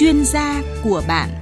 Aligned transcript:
chuyên 0.00 0.24
gia 0.24 0.62
của 0.84 1.02
bạn. 1.08 1.39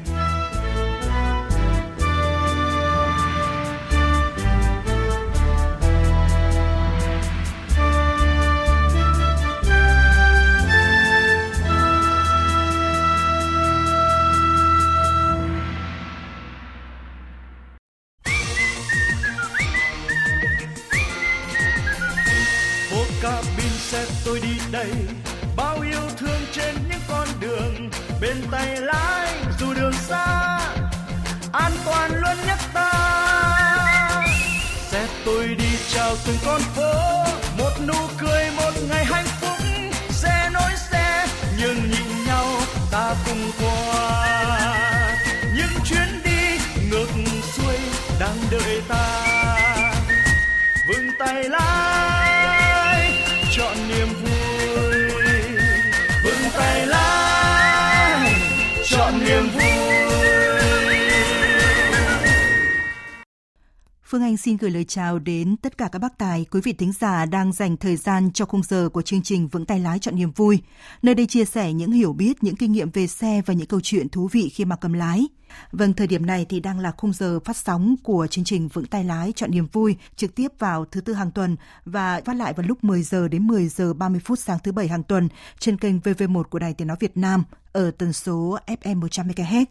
Phương 64.19 64.24
Anh 64.24 64.36
xin 64.36 64.56
gửi 64.56 64.70
lời 64.70 64.84
chào 64.84 65.19
đến 65.19 65.56
tất 65.56 65.78
cả 65.78 65.88
các 65.92 65.98
bác 65.98 66.19
tài, 66.19 66.47
quý 66.50 66.61
vị 66.64 66.72
thính 66.72 66.92
giả 66.92 67.27
đang 67.27 67.52
dành 67.52 67.77
thời 67.77 67.97
gian 67.97 68.33
cho 68.33 68.44
khung 68.44 68.62
giờ 68.62 68.88
của 68.88 69.02
chương 69.02 69.22
trình 69.22 69.48
Vững 69.48 69.64
tay 69.64 69.80
lái 69.80 69.98
chọn 69.98 70.16
niềm 70.16 70.30
vui. 70.30 70.62
Nơi 71.02 71.14
đây 71.14 71.27
chia 71.27 71.44
sẻ 71.44 71.72
những 71.72 71.92
hiểu 71.92 72.12
biết, 72.12 72.42
những 72.42 72.56
kinh 72.56 72.72
nghiệm 72.72 72.91
về 72.91 73.06
xe 73.06 73.42
và 73.46 73.55
những 73.55 73.66
câu 73.66 73.80
chuyện 73.80 74.08
thú 74.08 74.28
vị 74.33 74.48
khi 74.48 74.64
mà 74.64 74.77
cầm 74.77 74.92
lái. 74.92 75.28
Vâng, 75.72 75.92
thời 75.92 76.06
điểm 76.06 76.27
này 76.27 76.46
thì 76.48 76.61
đang 76.61 76.78
là 76.78 76.92
khung 76.96 77.12
giờ 77.12 77.41
phát 77.41 77.56
sóng 77.56 77.96
của 78.02 78.27
chương 78.27 78.44
trình 78.44 78.69
Vững 78.69 78.86
tay 78.86 79.05
lái 79.05 79.33
chọn 79.36 79.50
niềm 79.50 79.66
vui 79.72 79.96
trực 80.16 80.34
tiếp 80.34 80.48
vào 80.58 80.84
thứ 80.84 81.00
tư 81.00 81.12
hàng 81.12 81.30
tuần 81.30 81.56
và 81.84 82.20
phát 82.24 82.36
lại 82.36 82.52
vào 82.52 82.66
lúc 82.66 82.84
10 82.84 83.02
giờ 83.02 83.28
đến 83.28 83.46
10 83.46 83.69
giờ 83.69 83.94
30 83.94 84.20
phút 84.24 84.39
sáng 84.39 84.58
thứ 84.62 84.72
bảy 84.72 84.89
hàng 84.89 85.02
tuần 85.02 85.28
trên 85.58 85.77
kênh 85.77 85.98
VV1 85.98 86.42
của 86.42 86.58
Đài 86.58 86.74
Tiếng 86.74 86.89
nói 86.89 86.96
Việt 87.00 87.16
Nam 87.16 87.44
ở 87.72 87.91
tần 87.91 88.12
số 88.12 88.58
FM 88.66 89.00
100 89.00 89.28
MHz 89.28 89.64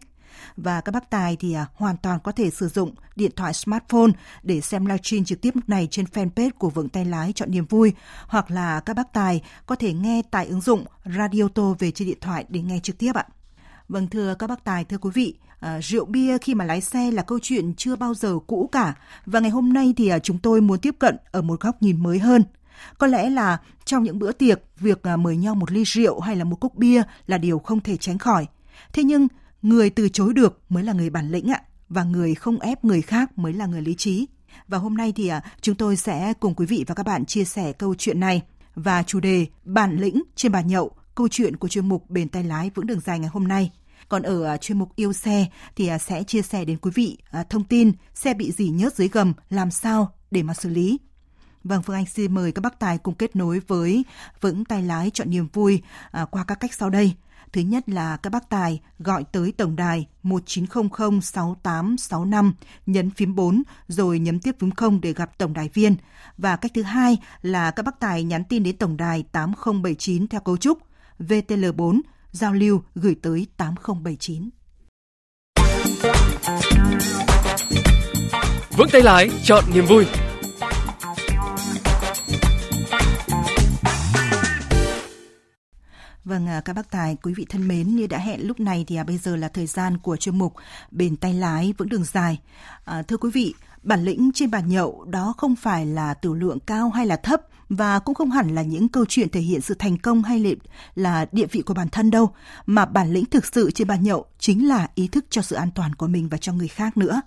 và 0.56 0.80
các 0.80 0.92
bác 0.92 1.10
tài 1.10 1.36
thì 1.36 1.52
à, 1.52 1.66
hoàn 1.74 1.96
toàn 1.96 2.20
có 2.20 2.32
thể 2.32 2.50
sử 2.50 2.68
dụng 2.68 2.94
điện 3.16 3.30
thoại 3.36 3.54
smartphone 3.54 4.10
để 4.42 4.60
xem 4.60 4.86
livestream 4.86 5.24
trực 5.24 5.40
tiếp 5.40 5.50
lúc 5.54 5.68
này 5.68 5.88
trên 5.90 6.06
fanpage 6.06 6.50
của 6.58 6.70
Vững 6.70 6.88
tay 6.88 7.04
lái 7.04 7.32
chọn 7.32 7.50
niềm 7.50 7.66
vui 7.66 7.92
hoặc 8.26 8.50
là 8.50 8.80
các 8.80 8.96
bác 8.96 9.12
tài 9.12 9.42
có 9.66 9.74
thể 9.74 9.92
nghe 9.92 10.22
tại 10.30 10.46
ứng 10.46 10.60
dụng 10.60 10.84
Radio 11.16 11.48
Tô 11.54 11.76
về 11.78 11.90
trên 11.90 12.08
điện 12.08 12.18
thoại 12.20 12.44
để 12.48 12.60
nghe 12.60 12.80
trực 12.82 12.98
tiếp 12.98 13.12
ạ. 13.14 13.24
Vâng 13.88 14.08
thưa 14.08 14.34
các 14.38 14.46
bác 14.46 14.64
tài, 14.64 14.84
thưa 14.84 14.98
quý 14.98 15.10
vị, 15.14 15.34
À, 15.60 15.78
rượu 15.82 16.04
bia 16.04 16.38
khi 16.38 16.54
mà 16.54 16.64
lái 16.64 16.80
xe 16.80 17.10
là 17.10 17.22
câu 17.22 17.38
chuyện 17.42 17.74
chưa 17.74 17.96
bao 17.96 18.14
giờ 18.14 18.38
cũ 18.46 18.68
cả 18.72 18.94
và 19.26 19.40
ngày 19.40 19.50
hôm 19.50 19.72
nay 19.72 19.94
thì 19.96 20.08
à, 20.08 20.18
chúng 20.18 20.38
tôi 20.38 20.60
muốn 20.60 20.78
tiếp 20.78 20.94
cận 20.98 21.16
ở 21.32 21.42
một 21.42 21.60
góc 21.60 21.82
nhìn 21.82 22.02
mới 22.02 22.18
hơn. 22.18 22.44
Có 22.98 23.06
lẽ 23.06 23.30
là 23.30 23.58
trong 23.84 24.02
những 24.02 24.18
bữa 24.18 24.32
tiệc, 24.32 24.60
việc 24.76 25.02
à, 25.02 25.16
mời 25.16 25.36
nhau 25.36 25.54
một 25.54 25.72
ly 25.72 25.84
rượu 25.84 26.20
hay 26.20 26.36
là 26.36 26.44
một 26.44 26.56
cốc 26.56 26.74
bia 26.74 27.02
là 27.26 27.38
điều 27.38 27.58
không 27.58 27.80
thể 27.80 27.96
tránh 27.96 28.18
khỏi. 28.18 28.46
Thế 28.92 29.04
nhưng 29.04 29.28
Người 29.62 29.90
từ 29.90 30.08
chối 30.08 30.34
được 30.34 30.60
mới 30.68 30.84
là 30.84 30.92
người 30.92 31.10
bản 31.10 31.30
lĩnh 31.30 31.50
ạ 31.50 31.62
và 31.88 32.04
người 32.04 32.34
không 32.34 32.60
ép 32.60 32.84
người 32.84 33.02
khác 33.02 33.38
mới 33.38 33.52
là 33.52 33.66
người 33.66 33.82
lý 33.82 33.94
trí. 33.94 34.26
Và 34.68 34.78
hôm 34.78 34.94
nay 34.96 35.12
thì 35.16 35.28
à, 35.28 35.42
chúng 35.60 35.74
tôi 35.74 35.96
sẽ 35.96 36.32
cùng 36.40 36.54
quý 36.54 36.66
vị 36.66 36.84
và 36.86 36.94
các 36.94 37.06
bạn 37.06 37.24
chia 37.24 37.44
sẻ 37.44 37.72
câu 37.72 37.94
chuyện 37.94 38.20
này 38.20 38.42
và 38.74 39.02
chủ 39.02 39.20
đề 39.20 39.46
bản 39.64 39.96
lĩnh 39.96 40.22
trên 40.36 40.52
bàn 40.52 40.66
nhậu, 40.66 40.90
câu 41.14 41.28
chuyện 41.28 41.56
của 41.56 41.68
chuyên 41.68 41.88
mục 41.88 42.10
bền 42.10 42.28
tay 42.28 42.44
lái 42.44 42.70
vững 42.74 42.86
đường 42.86 43.00
dài 43.00 43.18
ngày 43.18 43.30
hôm 43.32 43.48
nay. 43.48 43.70
Còn 44.08 44.22
ở 44.22 44.44
à, 44.44 44.56
chuyên 44.56 44.78
mục 44.78 44.96
yêu 44.96 45.12
xe 45.12 45.46
thì 45.76 45.86
à, 45.86 45.98
sẽ 45.98 46.22
chia 46.22 46.42
sẻ 46.42 46.64
đến 46.64 46.78
quý 46.78 46.90
vị 46.94 47.18
thông 47.50 47.64
tin 47.64 47.92
xe 48.14 48.34
bị 48.34 48.52
dỉ 48.52 48.68
nhớt 48.68 48.94
dưới 48.94 49.08
gầm 49.08 49.32
làm 49.50 49.70
sao 49.70 50.12
để 50.30 50.42
mà 50.42 50.54
xử 50.54 50.68
lý. 50.68 50.98
Vâng, 51.64 51.82
Phương 51.82 51.96
Anh 51.96 52.06
xin 52.06 52.34
mời 52.34 52.52
các 52.52 52.60
bác 52.60 52.78
tài 52.78 52.98
cùng 52.98 53.14
kết 53.14 53.36
nối 53.36 53.60
với 53.66 54.04
vững 54.40 54.64
tay 54.64 54.82
lái 54.82 55.10
chọn 55.14 55.30
niềm 55.30 55.48
vui 55.52 55.82
qua 56.30 56.44
các 56.44 56.60
cách 56.60 56.74
sau 56.74 56.90
đây. 56.90 57.14
Thứ 57.52 57.60
nhất 57.60 57.88
là 57.88 58.16
các 58.16 58.30
bác 58.30 58.48
tài 58.48 58.80
gọi 58.98 59.24
tới 59.32 59.52
tổng 59.52 59.76
đài 59.76 60.06
1900 60.22 61.20
6865 61.20 62.54
nhấn 62.86 63.10
phím 63.10 63.34
4 63.34 63.62
rồi 63.88 64.18
nhấn 64.18 64.40
tiếp 64.40 64.56
phím 64.58 64.70
0 64.70 65.00
để 65.00 65.12
gặp 65.12 65.38
tổng 65.38 65.52
đài 65.52 65.70
viên. 65.74 65.96
Và 66.38 66.56
cách 66.56 66.70
thứ 66.74 66.82
hai 66.82 67.18
là 67.42 67.70
các 67.70 67.82
bác 67.82 68.00
tài 68.00 68.24
nhắn 68.24 68.44
tin 68.44 68.62
đến 68.62 68.76
tổng 68.76 68.96
đài 68.96 69.22
8079 69.32 70.28
theo 70.28 70.40
cấu 70.40 70.56
trúc 70.56 70.78
VTL4 71.18 72.00
giao 72.32 72.52
lưu 72.52 72.82
gửi 72.94 73.16
tới 73.22 73.46
8079. 73.56 74.50
Vững 78.76 78.88
tay 78.92 79.02
lái, 79.02 79.30
chọn 79.42 79.64
niềm 79.74 79.86
vui. 79.86 80.06
Vâng, 86.28 86.46
à, 86.46 86.60
các 86.60 86.72
bác 86.72 86.90
tài, 86.90 87.16
quý 87.22 87.34
vị 87.34 87.46
thân 87.48 87.68
mến, 87.68 87.96
như 87.96 88.06
đã 88.06 88.18
hẹn 88.18 88.46
lúc 88.46 88.60
này 88.60 88.84
thì 88.88 88.96
à, 88.96 89.04
bây 89.04 89.18
giờ 89.18 89.36
là 89.36 89.48
thời 89.48 89.66
gian 89.66 89.98
của 89.98 90.16
chuyên 90.16 90.38
mục 90.38 90.54
Bền 90.90 91.16
tay 91.16 91.34
lái 91.34 91.74
vững 91.78 91.88
đường 91.88 92.04
dài. 92.04 92.38
À, 92.84 93.02
thưa 93.02 93.16
quý 93.16 93.30
vị, 93.34 93.54
bản 93.82 94.04
lĩnh 94.04 94.30
trên 94.34 94.50
bàn 94.50 94.68
nhậu 94.68 95.04
đó 95.04 95.34
không 95.38 95.56
phải 95.56 95.86
là 95.86 96.14
tử 96.14 96.34
lượng 96.34 96.60
cao 96.60 96.90
hay 96.90 97.06
là 97.06 97.16
thấp 97.16 97.40
và 97.68 97.98
cũng 97.98 98.14
không 98.14 98.30
hẳn 98.30 98.54
là 98.54 98.62
những 98.62 98.88
câu 98.88 99.04
chuyện 99.08 99.28
thể 99.28 99.40
hiện 99.40 99.60
sự 99.60 99.74
thành 99.74 99.98
công 99.98 100.22
hay 100.22 100.38
là, 100.38 100.50
là 100.94 101.26
địa 101.32 101.46
vị 101.46 101.62
của 101.62 101.74
bản 101.74 101.88
thân 101.88 102.10
đâu, 102.10 102.30
mà 102.66 102.86
bản 102.86 103.12
lĩnh 103.12 103.26
thực 103.26 103.46
sự 103.46 103.70
trên 103.70 103.88
bàn 103.88 104.02
nhậu 104.02 104.26
chính 104.38 104.68
là 104.68 104.88
ý 104.94 105.08
thức 105.08 105.24
cho 105.30 105.42
sự 105.42 105.56
an 105.56 105.70
toàn 105.74 105.94
của 105.94 106.06
mình 106.06 106.28
và 106.28 106.38
cho 106.38 106.52
người 106.52 106.68
khác 106.68 106.96
nữa. 106.96 107.20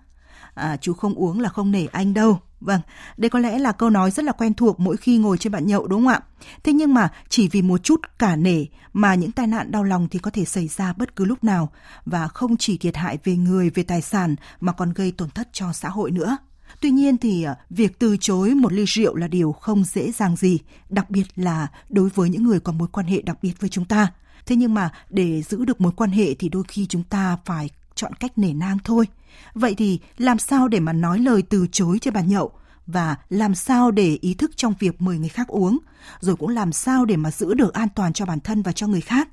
À, 0.54 0.78
chú 0.82 0.94
không 0.94 1.16
uống 1.16 1.40
là 1.40 1.50
không 1.50 1.72
nể 1.72 1.86
anh 1.92 2.14
đâu, 2.14 2.40
Vâng, 2.62 2.82
đây 3.18 3.30
có 3.30 3.40
lẽ 3.40 3.60
là 3.60 3.72
câu 3.72 3.90
nói 3.90 4.12
rất 4.12 4.26
là 4.26 4.32
quen 4.32 4.54
thuộc 4.54 4.80
mỗi 4.80 4.98
khi 4.98 5.18
ngồi 5.18 5.38
trên 5.38 5.54
bàn 5.54 5.68
nhậu 5.68 5.88
đúng 5.88 6.02
không 6.02 6.08
ạ? 6.08 6.22
Thế 6.64 6.74
nhưng 6.74 6.94
mà 6.94 7.10
chỉ 7.30 7.48
vì 7.48 7.62
một 7.62 7.84
chút 7.84 8.02
cả 8.20 8.36
nể 8.36 8.66
mà 8.94 9.16
những 9.16 9.32
tai 9.32 9.48
nạn 9.48 9.72
đau 9.72 9.84
lòng 9.84 10.08
thì 10.12 10.20
có 10.20 10.32
thể 10.32 10.46
xảy 10.46 10.68
ra 10.68 10.94
bất 10.94 11.16
cứ 11.16 11.26
lúc 11.26 11.44
nào 11.44 11.70
và 12.06 12.28
không 12.28 12.58
chỉ 12.58 12.78
thiệt 12.78 12.96
hại 12.96 13.18
về 13.24 13.36
người, 13.36 13.70
về 13.70 13.84
tài 13.84 14.02
sản 14.02 14.36
mà 14.60 14.72
còn 14.72 14.94
gây 14.94 15.12
tổn 15.12 15.30
thất 15.30 15.50
cho 15.54 15.74
xã 15.74 15.90
hội 15.90 16.12
nữa. 16.12 16.38
Tuy 16.82 16.92
nhiên 16.92 17.18
thì 17.18 17.44
à, 17.44 17.56
việc 17.70 18.00
từ 18.00 18.18
chối 18.18 18.56
một 18.56 18.74
ly 18.74 18.86
rượu 18.88 19.16
là 19.16 19.28
điều 19.28 19.52
không 19.52 19.84
dễ 19.84 20.12
dàng 20.12 20.36
gì, 20.36 20.60
đặc 20.90 21.10
biệt 21.10 21.26
là 21.36 21.68
đối 21.90 22.10
với 22.10 22.30
những 22.30 22.44
người 22.44 22.60
có 22.60 22.72
mối 22.72 22.88
quan 22.92 23.06
hệ 23.06 23.22
đặc 23.22 23.38
biệt 23.42 23.54
với 23.60 23.70
chúng 23.70 23.86
ta. 23.86 24.08
Thế 24.46 24.56
nhưng 24.56 24.74
mà 24.74 24.90
để 25.10 25.42
giữ 25.42 25.66
được 25.66 25.82
mối 25.82 25.92
quan 25.96 26.12
hệ 26.12 26.34
thì 26.34 26.50
đôi 26.50 26.64
khi 26.68 26.86
chúng 26.86 27.04
ta 27.04 27.38
phải 27.46 27.70
chọn 27.96 28.14
cách 28.14 28.38
nể 28.38 28.54
nang 28.54 28.78
thôi. 28.84 29.08
Vậy 29.54 29.76
thì 29.76 30.00
làm 30.18 30.40
sao 30.40 30.68
để 30.68 30.80
mà 30.80 30.94
nói 30.94 31.20
lời 31.20 31.42
từ 31.50 31.68
chối 31.72 32.00
trên 32.02 32.14
bàn 32.14 32.28
nhậu 32.28 32.52
và 32.88 33.16
làm 33.30 33.56
sao 33.56 33.92
để 33.92 34.18
ý 34.22 34.34
thức 34.34 34.52
trong 34.56 34.74
việc 34.80 35.02
mời 35.02 35.18
người 35.18 35.30
khác 35.30 35.48
uống, 35.48 35.78
rồi 36.20 36.36
cũng 36.36 36.50
làm 36.50 36.72
sao 36.72 37.06
để 37.06 37.16
mà 37.18 37.32
giữ 37.32 37.54
được 37.54 37.74
an 37.74 37.88
toàn 37.96 38.14
cho 38.14 38.26
bản 38.26 38.40
thân 38.40 38.62
và 38.62 38.72
cho 38.72 38.88
người 38.88 39.02
khác. 39.02 39.30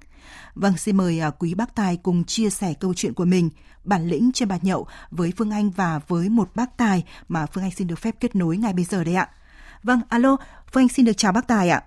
Vâng, 0.54 0.76
xin 0.76 0.96
mời 0.96 1.20
à, 1.20 1.30
quý 1.30 1.54
bác 1.54 1.74
tài 1.74 1.96
cùng 1.96 2.24
chia 2.24 2.50
sẻ 2.50 2.74
câu 2.74 2.94
chuyện 2.94 3.14
của 3.14 3.24
mình, 3.24 3.50
bản 3.84 4.08
lĩnh 4.08 4.32
trên 4.32 4.48
bàn 4.48 4.60
nhậu 4.62 4.86
với 5.10 5.32
Phương 5.36 5.50
Anh 5.50 5.70
và 5.70 6.00
với 6.08 6.28
một 6.28 6.50
bác 6.54 6.76
tài 6.76 7.04
mà 7.28 7.46
Phương 7.46 7.64
Anh 7.64 7.70
xin 7.70 7.86
được 7.86 7.98
phép 7.98 8.16
kết 8.20 8.36
nối 8.36 8.56
ngay 8.56 8.72
bây 8.72 8.84
giờ 8.84 9.04
đây 9.04 9.14
ạ. 9.14 9.28
Vâng, 9.82 10.00
alo, 10.08 10.37
Phương 10.72 10.82
Anh 10.82 10.88
xin 10.88 11.06
được 11.06 11.16
chào 11.16 11.32
bác 11.32 11.49
tài 11.49 11.69
ạ 11.69 11.82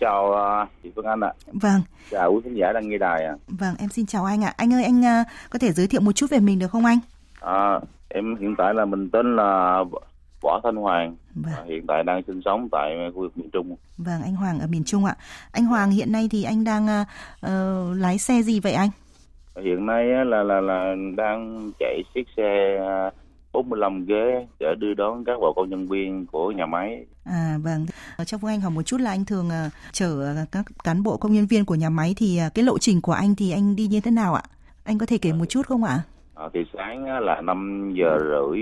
chào 0.00 0.30
uh, 0.30 0.68
chị 0.82 0.90
Phương 0.96 1.04
Anh 1.06 1.20
ạ. 1.20 1.32
Vâng. 1.46 1.80
Chào 2.10 2.32
quý 2.32 2.40
khán 2.44 2.54
giả 2.54 2.72
đang 2.72 2.88
nghe 2.88 2.98
đài 2.98 3.24
ạ. 3.24 3.34
Vâng, 3.48 3.74
em 3.78 3.88
xin 3.88 4.06
chào 4.06 4.24
anh 4.24 4.44
ạ. 4.44 4.54
Anh 4.56 4.72
ơi, 4.72 4.84
anh 4.84 5.00
uh, 5.00 5.26
có 5.50 5.58
thể 5.58 5.72
giới 5.72 5.86
thiệu 5.86 6.00
một 6.00 6.12
chút 6.12 6.26
về 6.30 6.40
mình 6.40 6.58
được 6.58 6.68
không 6.68 6.84
anh? 6.84 6.98
À, 7.40 7.80
em 8.08 8.36
hiện 8.36 8.54
tại 8.58 8.74
là 8.74 8.84
mình 8.84 9.10
tên 9.10 9.36
là 9.36 9.84
Võ 10.42 10.60
Thanh 10.64 10.76
Hoàng. 10.76 11.16
Vâng. 11.34 11.52
À, 11.56 11.62
hiện 11.66 11.86
tại 11.88 12.02
đang 12.02 12.22
sinh 12.26 12.40
sống 12.44 12.68
tại 12.72 12.90
khu 13.14 13.20
vực 13.20 13.38
miền 13.38 13.50
Trung. 13.50 13.76
Vâng, 13.98 14.22
anh 14.22 14.34
Hoàng 14.34 14.60
ở 14.60 14.66
miền 14.66 14.84
Trung 14.84 15.04
ạ. 15.04 15.16
Anh 15.52 15.64
Hoàng 15.64 15.90
hiện 15.90 16.12
nay 16.12 16.28
thì 16.30 16.42
anh 16.44 16.64
đang 16.64 16.86
uh, 17.46 17.96
lái 17.96 18.18
xe 18.18 18.42
gì 18.42 18.60
vậy 18.60 18.72
anh? 18.72 18.90
Hiện 19.64 19.86
nay 19.86 20.04
là 20.06 20.42
là 20.42 20.60
là 20.60 20.94
đang 21.16 21.70
chạy 21.78 22.02
chiếc 22.14 22.24
xe 22.36 22.78
45 23.52 24.04
ghế 24.04 24.46
để 24.60 24.74
đưa 24.78 24.94
đón 24.94 25.24
các 25.24 25.36
bà 25.40 25.46
con 25.56 25.70
nhân 25.70 25.88
viên 25.88 26.26
của 26.26 26.50
nhà 26.50 26.66
máy. 26.66 27.06
À 27.24 27.58
vâng. 27.62 27.86
Cho 28.26 28.38
Phương 28.38 28.50
Anh 28.50 28.60
hỏi 28.60 28.70
một 28.70 28.82
chút 28.82 29.00
là 29.00 29.10
anh 29.10 29.24
thường 29.24 29.48
uh, 29.48 29.72
chở 29.92 30.34
các 30.52 30.64
cán 30.84 31.02
bộ 31.02 31.16
công 31.16 31.32
nhân 31.32 31.46
viên 31.46 31.64
của 31.64 31.74
nhà 31.74 31.90
máy 31.90 32.14
thì 32.16 32.40
uh, 32.46 32.54
cái 32.54 32.64
lộ 32.64 32.78
trình 32.78 33.00
của 33.00 33.12
anh 33.12 33.34
thì 33.34 33.52
anh 33.52 33.76
đi 33.76 33.86
như 33.86 34.00
thế 34.00 34.10
nào 34.10 34.34
ạ? 34.34 34.42
Anh 34.84 34.98
có 34.98 35.06
thể 35.06 35.18
kể 35.18 35.32
một 35.32 35.44
chút 35.48 35.66
không 35.66 35.84
ạ? 35.84 36.02
À, 36.34 36.44
thì 36.54 36.60
sáng 36.78 37.04
là 37.20 37.40
5 37.40 37.92
giờ 37.96 38.18
rưỡi 38.20 38.60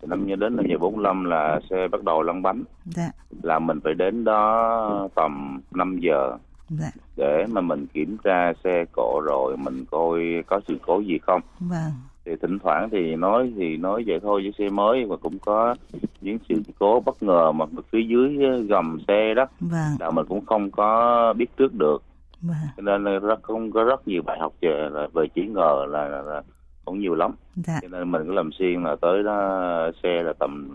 thì 0.00 0.08
năm 0.08 0.26
giờ 0.26 0.36
đến 0.36 0.56
năm 0.56 0.66
giờ 0.68 0.78
45 0.78 1.24
là 1.24 1.60
xe 1.70 1.88
bắt 1.92 2.02
đầu 2.04 2.22
lăn 2.22 2.42
bánh. 2.42 2.64
Dạ. 2.84 3.10
Là 3.42 3.58
mình 3.58 3.78
phải 3.84 3.94
đến 3.94 4.24
đó 4.24 5.08
tầm 5.14 5.60
5 5.70 5.98
giờ 6.00 6.36
Dạ. 6.68 6.90
để 7.16 7.46
mà 7.50 7.60
mình 7.60 7.86
kiểm 7.86 8.16
tra 8.24 8.52
xe 8.64 8.84
cộ 8.92 9.20
rồi 9.24 9.56
mình 9.56 9.84
coi 9.90 10.20
có 10.46 10.60
sự 10.68 10.78
cố 10.86 11.00
gì 11.00 11.18
không 11.22 11.40
Vâng. 11.60 11.92
Thì 12.26 12.32
thỉnh 12.42 12.58
thoảng 12.58 12.88
thì 12.92 13.16
nói 13.16 13.52
thì 13.56 13.76
nói 13.76 14.04
vậy 14.06 14.18
thôi 14.22 14.40
với 14.42 14.52
xe 14.58 14.70
mới 14.74 15.06
mà 15.06 15.16
cũng 15.16 15.38
có 15.38 15.74
những 16.20 16.38
sự 16.48 16.54
cố 16.78 17.02
bất 17.06 17.22
ngờ 17.22 17.52
mà 17.52 17.64
phía 17.92 18.02
dưới 18.08 18.36
gầm 18.68 18.98
xe 19.08 19.34
đó 19.34 19.46
Vâng. 19.60 19.96
là 20.00 20.10
mình 20.10 20.26
cũng 20.28 20.46
không 20.46 20.70
có 20.70 21.32
biết 21.36 21.56
trước 21.56 21.74
được 21.74 22.02
Vâng. 22.42 22.56
cho 22.76 22.82
nên 22.82 23.04
rất 23.04 23.42
không 23.42 23.72
có 23.72 23.84
rất 23.84 24.08
nhiều 24.08 24.22
bài 24.22 24.38
học 24.40 24.52
về 24.62 24.88
về 25.14 25.26
chỉ 25.34 25.46
ngờ 25.46 25.86
là, 25.88 26.08
là, 26.08 26.22
là 26.22 26.42
cũng 26.84 26.98
nhiều 26.98 27.14
lắm 27.14 27.30
Dạ. 27.54 27.78
cho 27.82 27.88
nên 27.88 28.10
mình 28.12 28.22
cứ 28.26 28.32
làm 28.32 28.50
xuyên 28.52 28.82
là 28.82 28.96
tới 29.00 29.22
đó 29.22 29.90
xe 30.02 30.22
là 30.22 30.32
tầm 30.38 30.68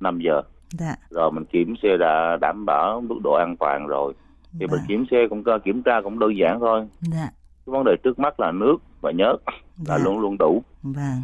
5 0.00 0.18
giờ 0.20 0.42
Dạ. 0.78 0.94
rồi 1.10 1.32
mình 1.32 1.44
kiểm 1.44 1.74
xe 1.82 1.96
đã 2.00 2.36
đảm 2.40 2.64
bảo 2.66 3.00
mức 3.00 3.16
độ 3.24 3.32
an 3.32 3.56
toàn 3.60 3.86
rồi 3.86 4.12
thì 4.52 4.58
mình 4.58 4.70
Vâng. 4.70 4.80
kiểm 4.88 5.04
xe 5.10 5.16
cũng 5.30 5.44
kiểm 5.64 5.82
tra 5.82 6.00
cũng 6.04 6.18
đơn 6.18 6.36
giản 6.38 6.60
thôi 6.60 6.86
Dạ. 7.00 7.28
cái 7.66 7.72
vấn 7.72 7.84
đề 7.84 7.96
trước 8.04 8.18
mắt 8.18 8.40
là 8.40 8.52
nước 8.52 8.76
và 9.00 9.10
nhớt 9.10 9.36
là 9.88 9.98
Dạ. 9.98 10.04
luôn 10.04 10.18
luôn 10.20 10.36
đủ 10.38 10.62
Vâng. 10.82 11.22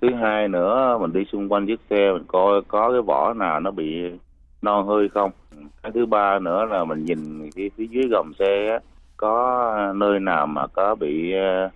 thứ 0.00 0.08
hai 0.14 0.48
nữa 0.48 0.98
mình 1.00 1.12
đi 1.12 1.24
xung 1.32 1.48
quanh 1.52 1.66
chiếc 1.66 1.80
xe 1.90 2.12
mình 2.12 2.24
coi 2.26 2.62
có 2.68 2.92
cái 2.92 3.02
vỏ 3.02 3.34
nào 3.34 3.60
nó 3.60 3.70
bị 3.70 4.10
non 4.62 4.86
hơi 4.86 5.08
không 5.08 5.30
cái 5.82 5.92
thứ 5.92 6.06
ba 6.06 6.38
nữa 6.38 6.64
là 6.70 6.84
mình 6.84 7.04
nhìn 7.04 7.50
cái 7.56 7.70
phía 7.76 7.86
dưới 7.86 8.04
gầm 8.10 8.32
xe 8.38 8.68
á, 8.70 8.78
có 9.16 9.92
nơi 9.96 10.20
nào 10.20 10.46
mà 10.46 10.66
có 10.66 10.94
bị 10.94 11.32
ờ, 11.32 11.70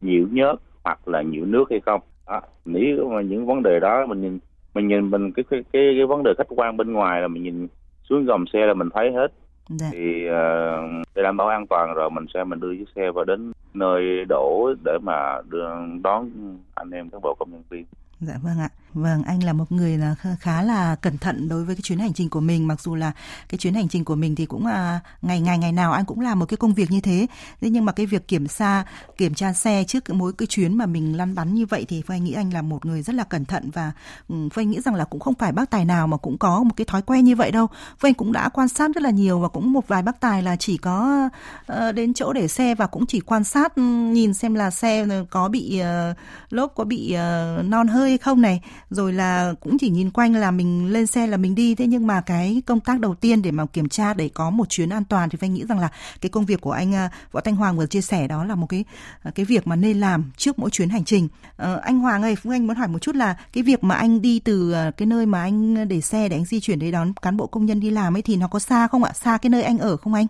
nhiễu 0.00 0.26
nhớt 0.30 0.54
hoặc 0.84 1.08
là 1.08 1.22
nhiễu 1.22 1.44
nước 1.44 1.64
hay 1.70 1.80
không 1.80 2.00
đó. 2.26 2.40
nếu 2.64 3.08
mà 3.08 3.20
những 3.20 3.46
vấn 3.46 3.62
đề 3.62 3.80
đó 3.80 4.06
mình 4.06 4.20
nhìn 4.20 4.38
mình 4.74 4.88
nhìn 4.88 5.10
mình 5.10 5.32
cái 5.32 5.44
cái 5.50 5.62
cái, 5.72 5.94
cái 5.98 6.06
vấn 6.06 6.22
đề 6.22 6.32
khách 6.38 6.46
quan 6.48 6.76
bên 6.76 6.92
ngoài 6.92 7.20
là 7.20 7.28
mình 7.28 7.42
nhìn 7.42 7.68
xuống 8.08 8.24
gầm 8.24 8.44
xe 8.52 8.66
là 8.66 8.74
mình 8.74 8.88
thấy 8.94 9.12
hết 9.12 9.32
Dạ. 9.78 9.88
thì 9.92 10.26
ờ, 10.26 10.80
để 11.14 11.22
đảm 11.22 11.36
bảo 11.36 11.48
an 11.48 11.66
toàn 11.66 11.94
rồi 11.94 12.10
mình 12.10 12.26
sẽ 12.34 12.44
mình 12.44 12.60
đưa 12.60 12.74
chiếc 12.74 12.88
xe 12.96 13.10
vào 13.10 13.24
đến 13.24 13.52
nơi 13.74 14.24
đổ 14.28 14.74
để 14.84 14.98
mà 15.02 15.40
đưa 15.48 15.64
đón 16.02 16.30
anh 16.74 16.90
em 16.90 17.10
các 17.10 17.22
bộ 17.22 17.34
công 17.38 17.50
nhân 17.50 17.62
viên 17.70 17.84
Dạ 18.20 18.34
vâng 18.42 18.58
ạ. 18.58 18.68
Vâng, 18.94 19.22
anh 19.22 19.42
là 19.42 19.52
một 19.52 19.72
người 19.72 19.98
là 19.98 20.14
khá 20.40 20.62
là 20.62 20.96
cẩn 20.96 21.18
thận 21.18 21.48
đối 21.48 21.64
với 21.64 21.76
cái 21.76 21.82
chuyến 21.82 21.98
hành 21.98 22.12
trình 22.12 22.30
của 22.30 22.40
mình 22.40 22.66
mặc 22.66 22.80
dù 22.80 22.94
là 22.94 23.12
cái 23.48 23.58
chuyến 23.58 23.74
hành 23.74 23.88
trình 23.88 24.04
của 24.04 24.14
mình 24.14 24.34
thì 24.34 24.46
cũng 24.46 24.66
à, 24.66 25.00
ngày 25.22 25.40
ngày 25.40 25.58
ngày 25.58 25.72
nào 25.72 25.92
anh 25.92 26.04
cũng 26.04 26.20
làm 26.20 26.38
một 26.38 26.46
cái 26.46 26.56
công 26.56 26.74
việc 26.74 26.90
như 26.90 27.00
thế. 27.00 27.26
Thế 27.60 27.70
nhưng 27.70 27.84
mà 27.84 27.92
cái 27.92 28.06
việc 28.06 28.28
kiểm 28.28 28.46
tra 28.48 28.84
kiểm 29.16 29.34
tra 29.34 29.52
xe 29.52 29.84
trước 29.84 30.10
mỗi 30.10 30.32
cái 30.32 30.46
chuyến 30.46 30.78
mà 30.78 30.86
mình 30.86 31.16
lăn 31.16 31.34
bắn 31.34 31.54
như 31.54 31.66
vậy 31.66 31.84
thì 31.88 32.02
Phương 32.02 32.16
Anh 32.16 32.24
nghĩ 32.24 32.32
anh 32.32 32.52
là 32.52 32.62
một 32.62 32.86
người 32.86 33.02
rất 33.02 33.14
là 33.14 33.24
cẩn 33.24 33.44
thận 33.44 33.70
và 33.70 33.92
ừ, 34.28 34.34
Phương 34.52 34.62
Anh 34.62 34.70
nghĩ 34.70 34.80
rằng 34.80 34.94
là 34.94 35.04
cũng 35.04 35.20
không 35.20 35.34
phải 35.34 35.52
bác 35.52 35.70
tài 35.70 35.84
nào 35.84 36.06
mà 36.06 36.16
cũng 36.16 36.38
có 36.38 36.62
một 36.62 36.74
cái 36.76 36.84
thói 36.84 37.02
quen 37.02 37.24
như 37.24 37.36
vậy 37.36 37.50
đâu. 37.50 37.66
Phương 37.98 38.08
Anh 38.08 38.14
cũng 38.14 38.32
đã 38.32 38.48
quan 38.48 38.68
sát 38.68 38.90
rất 38.94 39.02
là 39.02 39.10
nhiều 39.10 39.40
và 39.40 39.48
cũng 39.48 39.72
một 39.72 39.88
vài 39.88 40.02
bác 40.02 40.20
tài 40.20 40.42
là 40.42 40.56
chỉ 40.56 40.76
có 40.76 41.28
uh, 41.72 41.94
đến 41.94 42.14
chỗ 42.14 42.32
để 42.32 42.48
xe 42.48 42.74
và 42.74 42.86
cũng 42.86 43.06
chỉ 43.06 43.20
quan 43.20 43.44
sát 43.44 43.74
ừ, 43.74 43.82
nhìn 43.82 44.34
xem 44.34 44.54
là 44.54 44.70
xe 44.70 45.06
ừ, 45.08 45.24
có 45.30 45.48
bị 45.48 45.82
uh, 46.10 46.16
lốp 46.50 46.74
có 46.74 46.84
bị 46.84 47.16
uh, 47.16 47.64
non 47.64 47.88
hơi 47.88 48.08
hay 48.08 48.18
không 48.18 48.40
này 48.40 48.60
rồi 48.94 49.12
là 49.12 49.54
cũng 49.60 49.78
chỉ 49.78 49.90
nhìn 49.90 50.10
quanh 50.10 50.34
là 50.34 50.50
mình 50.50 50.92
lên 50.92 51.06
xe 51.06 51.26
là 51.26 51.36
mình 51.36 51.54
đi. 51.54 51.74
Thế 51.74 51.86
nhưng 51.86 52.06
mà 52.06 52.20
cái 52.20 52.62
công 52.66 52.80
tác 52.80 53.00
đầu 53.00 53.14
tiên 53.14 53.42
để 53.42 53.50
mà 53.50 53.66
kiểm 53.66 53.88
tra 53.88 54.14
để 54.14 54.30
có 54.34 54.50
một 54.50 54.68
chuyến 54.68 54.90
an 54.90 55.04
toàn 55.04 55.28
thì 55.28 55.38
anh 55.40 55.54
nghĩ 55.54 55.64
rằng 55.68 55.78
là 55.78 55.88
cái 56.20 56.30
công 56.30 56.46
việc 56.46 56.60
của 56.60 56.70
anh 56.70 56.92
ờ, 56.92 57.08
Võ 57.32 57.40
Thanh 57.40 57.56
Hoàng 57.56 57.76
vừa 57.76 57.86
chia 57.86 58.00
sẻ 58.00 58.28
đó 58.28 58.44
là 58.44 58.54
một 58.54 58.66
cái 58.66 58.84
ờ, 59.22 59.30
cái 59.34 59.46
việc 59.46 59.66
mà 59.66 59.76
nên 59.76 60.00
làm 60.00 60.30
trước 60.36 60.58
mỗi 60.58 60.70
chuyến 60.70 60.88
hành 60.88 61.04
trình. 61.04 61.28
Ờ, 61.56 61.80
anh 61.84 61.98
Hoàng 61.98 62.22
ơi 62.22 62.36
Phương 62.36 62.52
Anh 62.52 62.66
muốn 62.66 62.76
hỏi 62.76 62.88
một 62.88 62.98
chút 62.98 63.16
là 63.16 63.36
cái 63.52 63.62
việc 63.62 63.84
mà 63.84 63.94
anh 63.94 64.22
đi 64.22 64.40
từ 64.44 64.74
cái 64.96 65.06
nơi 65.06 65.26
mà 65.26 65.42
anh 65.42 65.88
để 65.88 66.00
xe 66.00 66.28
để 66.28 66.36
anh 66.36 66.44
di 66.44 66.60
chuyển 66.60 66.78
để 66.78 66.90
đón 66.90 67.12
cán 67.22 67.36
bộ 67.36 67.46
công 67.46 67.66
nhân 67.66 67.80
đi 67.80 67.90
làm 67.90 68.16
ấy 68.16 68.22
thì 68.22 68.36
nó 68.36 68.48
có 68.48 68.58
xa 68.58 68.86
không 68.86 69.04
ạ? 69.04 69.10
Xa 69.14 69.38
cái 69.42 69.50
nơi 69.50 69.62
anh 69.62 69.78
ở 69.78 69.96
không 69.96 70.14
anh? 70.14 70.26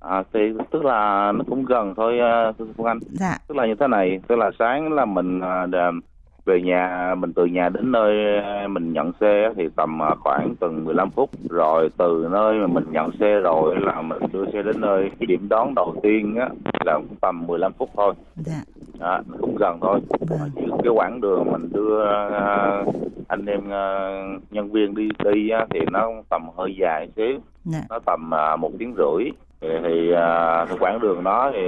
À, 0.00 0.22
thì 0.34 0.40
tức 0.72 0.84
là 0.84 1.32
nó 1.36 1.44
cũng 1.48 1.64
gần 1.64 1.94
thôi 1.96 2.12
Phương 2.58 2.86
Anh. 2.86 2.98
Dạ. 3.12 3.38
Tức 3.48 3.54
là 3.56 3.66
như 3.66 3.74
thế 3.80 3.86
này 3.86 4.20
tức 4.28 4.36
là 4.36 4.50
sáng 4.58 4.92
là 4.92 5.04
mình 5.04 5.40
à, 5.40 5.66
về 6.46 6.62
nhà 6.62 7.14
mình 7.18 7.32
từ 7.32 7.46
nhà 7.46 7.68
đến 7.68 7.92
nơi 7.92 8.40
mình 8.68 8.92
nhận 8.92 9.12
xe 9.20 9.50
thì 9.56 9.68
tầm 9.76 10.02
à, 10.02 10.14
khoảng 10.20 10.54
từng 10.60 10.84
15 10.84 11.10
phút. 11.10 11.30
Rồi 11.50 11.90
từ 11.96 12.28
nơi 12.30 12.58
mà 12.58 12.66
mình 12.66 12.84
nhận 12.90 13.10
xe 13.20 13.40
rồi 13.40 13.74
là 13.80 14.02
mình 14.02 14.18
đưa 14.32 14.44
xe 14.52 14.62
đến 14.62 14.80
nơi. 14.80 15.10
Cái 15.20 15.26
điểm 15.26 15.48
đón 15.48 15.74
đầu 15.74 15.94
tiên 16.02 16.36
á 16.36 16.48
là 16.84 16.98
tầm 17.20 17.46
15 17.46 17.72
phút 17.72 17.90
thôi. 17.96 18.14
Dạ. 18.36 18.62
Đó, 18.98 19.20
cũng 19.40 19.56
gần 19.56 19.78
thôi. 19.80 20.00
Vâng. 20.20 20.50
Cái 20.84 20.92
quãng 20.94 21.20
đường 21.20 21.44
mình 21.52 21.68
đưa 21.72 22.04
à, 22.04 22.82
anh 23.28 23.46
em 23.46 23.60
à, 23.70 24.22
nhân 24.50 24.72
viên 24.72 24.94
đi 24.94 25.08
đi 25.24 25.50
á, 25.50 25.66
thì 25.70 25.80
nó 25.92 26.10
tầm 26.30 26.48
hơi 26.56 26.76
dài 26.80 27.08
xíu. 27.16 27.38
Dạ. 27.64 27.80
Nó 27.90 27.98
tầm 27.98 28.30
một 28.60 28.70
tiếng 28.78 28.94
rưỡi. 28.96 29.30
Thì, 29.60 29.68
thì 30.68 30.76
quãng 30.80 31.00
đường 31.00 31.24
đó 31.24 31.50
thì 31.52 31.60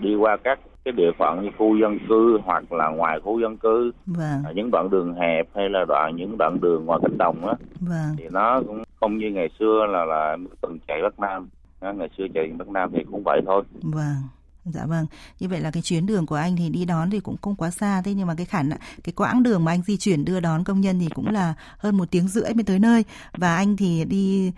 đi 0.00 0.14
qua 0.14 0.36
các 0.36 0.58
cái 0.84 0.92
địa 0.92 1.10
phận 1.18 1.42
như 1.42 1.50
khu 1.58 1.76
dân 1.76 1.98
cư 2.08 2.38
hoặc 2.44 2.72
là 2.72 2.88
ngoài 2.88 3.20
khu 3.20 3.40
dân 3.40 3.56
cư. 3.56 3.92
Vâng. 4.06 4.42
À, 4.44 4.52
những 4.54 4.70
đoạn 4.70 4.90
đường 4.90 5.14
hẹp 5.14 5.48
hay 5.54 5.68
là 5.68 5.84
đoạn 5.88 6.16
những 6.16 6.38
đoạn 6.38 6.58
đường 6.60 6.84
ngoài 6.86 6.98
cánh 7.02 7.18
đồng 7.18 7.46
á 7.46 7.54
vâng. 7.80 8.16
thì 8.18 8.24
nó 8.30 8.62
cũng 8.66 8.82
không 9.00 9.18
như 9.18 9.30
ngày 9.30 9.48
xưa 9.58 9.86
là 9.88 10.04
là 10.04 10.36
từng 10.60 10.78
chạy 10.88 11.02
bắc 11.02 11.20
nam. 11.20 11.48
Đó, 11.80 11.92
ngày 11.92 12.08
xưa 12.18 12.24
chạy 12.34 12.52
bắc 12.58 12.68
nam 12.68 12.90
thì 12.92 13.04
cũng 13.10 13.22
vậy 13.24 13.40
thôi. 13.46 13.62
Vâng. 13.82 14.16
Dạ 14.64 14.86
vâng. 14.86 15.06
Như 15.40 15.48
vậy 15.48 15.60
là 15.60 15.70
cái 15.70 15.82
chuyến 15.82 16.06
đường 16.06 16.26
của 16.26 16.34
anh 16.34 16.56
thì 16.56 16.68
đi 16.68 16.84
đón 16.84 17.10
thì 17.10 17.20
cũng 17.20 17.36
không 17.42 17.56
quá 17.56 17.70
xa, 17.70 18.02
thế 18.04 18.14
nhưng 18.14 18.26
mà 18.26 18.34
cái 18.34 18.46
khả 18.46 18.62
năng, 18.62 18.78
cái 19.04 19.12
quãng 19.12 19.42
đường 19.42 19.64
mà 19.64 19.72
anh 19.72 19.82
di 19.86 19.96
chuyển 19.96 20.24
đưa 20.24 20.40
đón 20.40 20.64
công 20.64 20.80
nhân 20.80 20.98
thì 21.00 21.08
cũng 21.14 21.28
là 21.28 21.54
hơn 21.78 21.96
một 21.96 22.10
tiếng 22.10 22.28
rưỡi 22.28 22.54
mới 22.54 22.64
tới 22.64 22.78
nơi 22.78 23.04
và 23.32 23.56
anh 23.56 23.76
thì 23.76 24.04
đi 24.04 24.52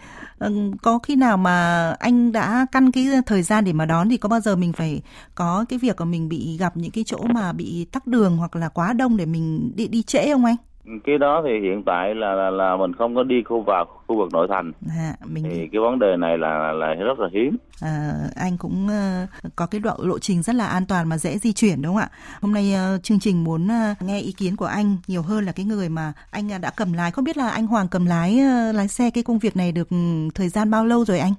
có 0.83 0.99
khi 0.99 1.17
nào 1.17 1.37
mà 1.37 1.91
anh 1.91 2.33
đã 2.33 2.67
căn 2.73 2.93
cái 2.93 3.07
thời 3.27 3.43
gian 3.43 3.65
để 3.65 3.73
mà 3.73 3.85
đón 3.87 4.09
thì 4.09 4.17
có 4.17 4.29
bao 4.29 4.41
giờ 4.41 4.57
mình 4.57 4.73
phải 4.73 5.03
có 5.35 5.65
cái 5.69 5.79
việc 5.79 5.97
mà 6.01 6.05
mình 6.05 6.29
bị 6.29 6.57
gặp 6.57 6.77
những 6.77 6.91
cái 6.91 7.05
chỗ 7.07 7.19
mà 7.35 7.53
bị 7.53 7.85
tắc 7.85 8.07
đường 8.07 8.37
hoặc 8.37 8.57
là 8.57 8.69
quá 8.69 8.93
đông 8.93 9.17
để 9.17 9.27
mình 9.27 9.73
đi 9.77 9.89
đi 9.89 10.03
trễ 10.03 10.33
không 10.33 10.45
anh? 10.45 10.57
Cái 11.05 11.19
đó 11.19 11.43
thì 11.45 11.51
hiện 11.69 11.83
tại 11.87 12.15
là 12.15 12.35
là, 12.35 12.51
là 12.51 12.77
mình 12.77 12.93
không 12.95 13.15
có 13.15 13.23
đi 13.23 13.43
khu 13.43 13.61
vào 13.63 13.85
khu 14.07 14.17
vực 14.19 14.33
nội 14.33 14.47
thành 14.51 14.73
Dạ, 14.81 15.15
mình 15.25 15.45
thì 15.45 15.69
cái 15.73 15.81
vấn 15.81 15.99
đề 15.99 16.17
này 16.19 16.39
là 16.39 16.73
là 16.73 16.95
rất 16.95 17.19
là 17.19 17.29
hiếm 17.33 17.57
À, 17.81 18.13
anh 18.37 18.57
cũng 18.59 18.89
ờ, 18.89 19.27
có 19.57 19.67
cái 19.67 19.81
đoạn 19.81 19.97
lộ 20.01 20.19
trình 20.19 20.43
rất 20.43 20.55
là 20.57 20.67
an 20.67 20.87
toàn 20.89 21.09
mà 21.09 21.19
dễ 21.19 21.39
di 21.39 21.53
chuyển 21.53 21.83
đúng 21.83 21.95
không 21.95 22.03
ạ? 22.03 22.09
Hôm 22.41 22.53
nay 22.53 22.75
ờ, 22.75 22.99
chương 23.03 23.19
trình 23.21 23.45
muốn 23.45 23.69
ờ, 23.69 23.95
nghe 24.01 24.21
ý 24.21 24.33
kiến 24.33 24.57
của 24.57 24.65
anh 24.65 24.97
nhiều 25.07 25.23
hơn 25.23 25.45
là 25.45 25.53
cái 25.53 25.67
người 25.67 25.89
mà 25.89 26.13
anh 26.31 26.51
ờ, 26.51 26.59
đã 26.59 26.71
cầm 26.77 26.93
lái. 26.93 27.11
Không 27.11 27.25
biết 27.25 27.37
là 27.37 27.49
anh 27.51 27.67
Hoàng 27.67 27.89
cầm 27.91 28.07
lái 28.07 28.37
lái 28.75 28.89
xe 28.89 29.11
cái 29.11 29.25
công 29.25 29.39
việc 29.39 29.57
này 29.57 29.73
được 29.73 29.91
ừ, 29.91 29.97
thời 30.35 30.49
gian 30.49 30.71
bao 30.71 30.87
lâu 30.87 31.05
rồi 31.05 31.19
anh? 31.19 31.33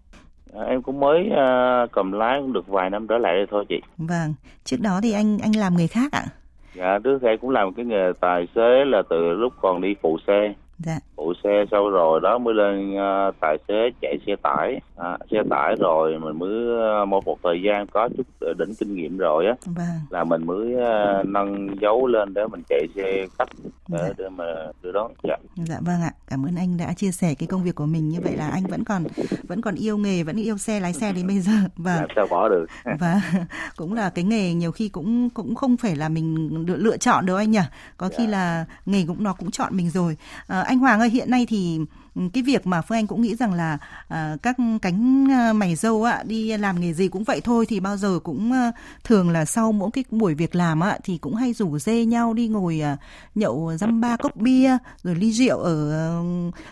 à, 0.53 0.61
em 0.69 0.81
cũng 0.81 0.99
mới 0.99 1.29
à, 1.37 1.47
cầm 1.91 2.11
lái 2.11 2.39
cũng 2.41 2.53
được 2.53 2.67
vài 2.67 2.89
năm 2.89 3.07
trở 3.09 3.17
lại 3.17 3.33
đây 3.35 3.45
thôi 3.51 3.65
chị 3.69 3.75
Vâng, 3.97 4.33
trước 4.63 4.77
đó 4.81 4.99
thì 5.03 5.11
anh 5.11 5.37
anh 5.39 5.55
làm 5.55 5.75
người 5.75 5.87
khác 5.87 6.11
ạ? 6.11 6.23
Dạ 6.75 6.99
đứa 7.03 7.17
đây 7.21 7.37
cũng 7.37 7.49
làm 7.49 7.73
cái 7.73 7.85
nghề 7.85 8.11
tài 8.19 8.47
xế 8.55 8.85
là 8.85 9.01
từ 9.09 9.33
lúc 9.33 9.53
còn 9.61 9.81
đi 9.81 9.95
phụ 10.01 10.17
xe. 10.27 10.53
Dạ, 10.77 10.99
phụ 11.23 11.33
xe 11.43 11.65
sau 11.71 11.89
rồi 11.89 12.19
đó 12.23 12.37
mới 12.37 12.53
lên 12.53 12.95
ờ, 12.95 13.31
tài 13.41 13.57
xế 13.67 13.89
chạy 14.01 14.17
xe 14.27 14.35
tải 14.43 14.79
à, 14.97 15.17
xe 15.31 15.37
tải 15.49 15.75
rồi 15.79 16.19
mình 16.19 16.39
mới 16.39 16.79
ờ, 16.81 17.05
một 17.05 17.25
một 17.25 17.37
thời 17.43 17.61
gian 17.61 17.85
có 17.93 18.09
chút 18.17 18.27
đỉnh 18.57 18.75
kinh 18.79 18.95
nghiệm 18.95 19.17
rồi 19.17 19.45
á 19.47 19.53
vâng, 19.65 19.85
là 20.09 20.23
mình 20.23 20.45
mới 20.45 20.75
nâng 21.25 21.67
dấu 21.81 22.07
lên 22.07 22.33
để 22.33 22.41
mình 22.51 22.61
chạy 22.69 22.87
xe 22.95 23.25
khách 23.39 23.49
để, 23.87 23.97
Dạ. 24.01 24.13
để 24.17 24.29
mà 24.29 24.43
đưa 24.81 24.91
đón 24.91 25.11
dạ 25.23 25.35
dạ 25.55 25.75
vâng 25.81 26.01
ạ. 26.01 26.11
Cảm 26.27 26.45
ơn 26.45 26.55
anh 26.55 26.77
đã 26.77 26.93
chia 26.93 27.11
sẻ 27.11 27.33
cái 27.39 27.47
công 27.47 27.63
việc 27.63 27.75
của 27.75 27.85
mình 27.85 28.09
như 28.09 28.19
vậy 28.23 28.35
là 28.37 28.49
anh 28.49 28.63
vẫn 28.63 28.83
còn 28.83 29.03
vẫn 29.47 29.61
còn 29.61 29.75
yêu 29.75 29.97
nghề, 29.97 30.23
vẫn 30.23 30.35
yêu 30.35 30.57
xe 30.57 30.79
lái 30.79 30.93
xe 30.93 31.11
đến 31.11 31.27
bây 31.27 31.39
giờ. 31.39 31.51
Vâng. 31.77 31.95
làm 31.99 32.07
sao 32.15 32.27
bỏ 32.29 32.49
được 32.49 32.65
và 32.99 33.21
cũng 33.75 33.93
là 33.93 34.09
cái 34.09 34.23
nghề 34.23 34.53
nhiều 34.53 34.71
khi 34.71 34.89
cũng 34.89 35.29
cũng 35.29 35.55
không 35.55 35.77
phải 35.77 35.95
là 35.95 36.09
mình 36.09 36.49
lựa, 36.67 36.77
lựa 36.77 36.97
chọn 36.97 37.25
đâu 37.25 37.35
anh 37.37 37.51
nhỉ 37.51 37.59
có 37.97 38.09
khi 38.17 38.23
Dạ. 38.25 38.31
là 38.31 38.65
nghề 38.85 39.03
cũng 39.07 39.23
nó 39.23 39.33
cũng 39.33 39.51
chọn 39.51 39.77
mình 39.77 39.89
rồi 39.89 40.17
à, 40.47 40.61
anh 40.61 40.79
Hoàng 40.79 40.99
ơi 40.99 41.09
hiện 41.13 41.31
nay 41.31 41.45
thì 41.49 41.79
ừ, 42.15 42.21
cái 42.33 42.43
việc 42.43 42.67
mà 42.67 42.81
Phương 42.81 42.97
Anh 42.97 43.07
cũng 43.07 43.21
nghĩ 43.21 43.35
rằng 43.35 43.53
là 43.53 43.77
à, 44.07 44.37
các 44.43 44.55
cánh 44.81 45.27
à, 45.31 45.53
mày 45.53 45.75
dâu 45.75 46.03
ạ 46.03 46.23
đi 46.25 46.57
làm 46.57 46.79
nghề 46.79 46.93
gì 46.93 47.07
cũng 47.07 47.23
vậy 47.23 47.41
thôi 47.43 47.65
thì 47.69 47.79
bao 47.79 47.97
giờ 47.97 48.19
cũng 48.23 48.51
à, 48.51 48.71
thường 49.03 49.29
là 49.29 49.45
sau 49.45 49.71
mỗi 49.71 49.89
cái 49.93 50.03
buổi 50.11 50.33
việc 50.33 50.55
làm 50.55 50.83
ạ 50.83 50.97
thì 51.03 51.17
cũng 51.17 51.35
hay 51.35 51.53
rủ 51.53 51.77
dê 51.77 52.05
nhau 52.05 52.33
đi 52.33 52.47
ngồi 52.47 52.81
à, 52.81 52.97
nhậu 53.35 53.71
dăm 53.77 54.01
ba 54.01 54.17
cốc 54.17 54.35
bia 54.35 54.77
rồi 55.03 55.15
ly 55.15 55.31
rượu 55.31 55.57
ở 55.57 55.91
ờ, 55.91 56.23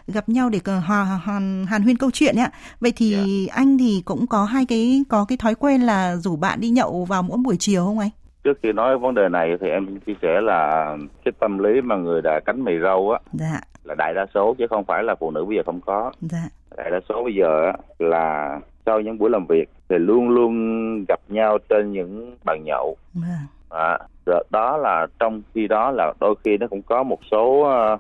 gặp 0.08 0.30
nhau 0.30 0.50
để 0.50 0.60
hòa 0.88 1.04
hàn, 1.04 1.66
hàn 1.70 1.82
huyên 1.82 1.98
câu 1.98 2.12
chuyện 2.14 2.36
ạ. 2.36 2.52
Vậy 2.80 2.94
thì 2.96 3.48
anh 3.48 3.78
thì 3.78 4.02
cũng 4.06 4.28
có 4.28 4.44
hai 4.44 4.66
cái 4.66 5.04
có 5.10 5.26
cái 5.26 5.38
thói 5.38 5.56
quen 5.56 5.82
là 5.82 6.16
rủ 6.16 6.36
bạn 6.36 6.60
đi 6.62 6.70
nhậu 6.70 7.06
vào 7.06 7.24
mỗi 7.24 7.38
buổi 7.38 7.56
chiều 7.60 7.86
không 7.86 8.00
anh? 8.00 8.10
Trước 8.44 8.58
khi 8.64 8.72
nói 8.72 8.98
vấn 8.98 9.16
đề 9.16 9.30
này 9.32 9.50
thì 9.62 9.68
em 9.68 10.00
chia 10.00 10.14
sẻ 10.22 10.42
là 10.42 10.86
cái 11.26 11.32
tâm 11.40 11.60
lý 11.60 11.82
mà 11.84 11.96
người 11.96 12.22
đã 12.22 12.40
cánh 12.46 12.64
mì 12.64 12.72
râu 12.84 13.12
á 13.12 13.20
dạ 13.34 13.62
là 13.84 13.96
đại 13.98 14.14
đa 14.14 14.26
số 14.34 14.56
chứ 14.58 14.68
không 14.70 14.84
phải 14.86 15.04
là 15.04 15.16
phụ 15.16 15.32
nữ 15.32 15.46
bây 15.46 15.56
giờ 15.58 15.64
không 15.66 15.80
có 15.86 16.12
dạ 16.22 16.44
đại 16.78 16.92
đa 16.92 17.00
số 17.10 17.24
bây 17.24 17.36
giờ 17.36 17.66
á, 17.66 17.74
là 18.00 18.60
sau 18.86 19.02
những 19.02 19.18
buổi 19.18 19.30
làm 19.30 19.46
việc 19.46 19.70
thì 19.90 19.96
luôn 19.98 20.30
luôn 20.30 20.56
gặp 21.08 21.20
nhau 21.28 21.58
trên 21.70 21.92
những 21.92 22.36
bàn 22.46 22.64
nhậu 22.64 22.96
vâng 23.14 23.30
à, 23.70 24.00
đó 24.50 24.78
là 24.78 25.08
trong 25.20 25.42
khi 25.54 25.68
đó 25.68 25.92
là 25.92 26.14
đôi 26.20 26.36
khi 26.44 26.58
nó 26.58 26.68
cũng 26.68 26.82
có 26.82 27.04
một 27.04 27.20
số 27.32 27.62
ờ, 27.64 27.98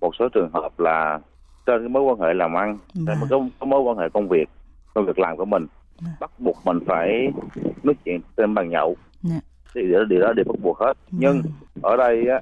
một 0.00 0.10
số 0.18 0.28
trường 0.28 0.50
hợp 0.52 0.80
là 0.80 1.18
trên 1.66 1.80
cái 1.80 1.88
mối 1.88 2.02
quan 2.02 2.20
hệ 2.20 2.34
làm 2.34 2.54
ăn 2.56 2.78
trên 2.94 3.04
Vâng. 3.06 3.16
cái, 3.30 3.38
cái 3.60 3.66
mối 3.66 3.80
quan 3.80 3.96
hệ 3.98 4.08
công 4.08 4.28
việc 4.28 4.48
công 4.94 5.06
việc 5.06 5.18
làm 5.18 5.36
của 5.36 5.44
mình 5.44 5.66
Dạ. 6.00 6.10
bắt 6.20 6.30
buộc 6.38 6.56
mình 6.64 6.78
phải 6.86 7.32
nói 7.82 7.94
chuyện 8.04 8.20
trên 8.36 8.54
bàn 8.54 8.68
nhậu 8.70 8.96
Dạ. 9.22 9.40
thì 9.74 9.80
điều 10.08 10.20
đó, 10.20 10.32
đều 10.32 10.44
bắt 10.48 10.56
buộc 10.62 10.78
hết 10.78 10.92
nhưng 11.10 11.42
Vâng. 11.42 11.52
ở 11.82 11.96
đây 11.96 12.26
á 12.28 12.40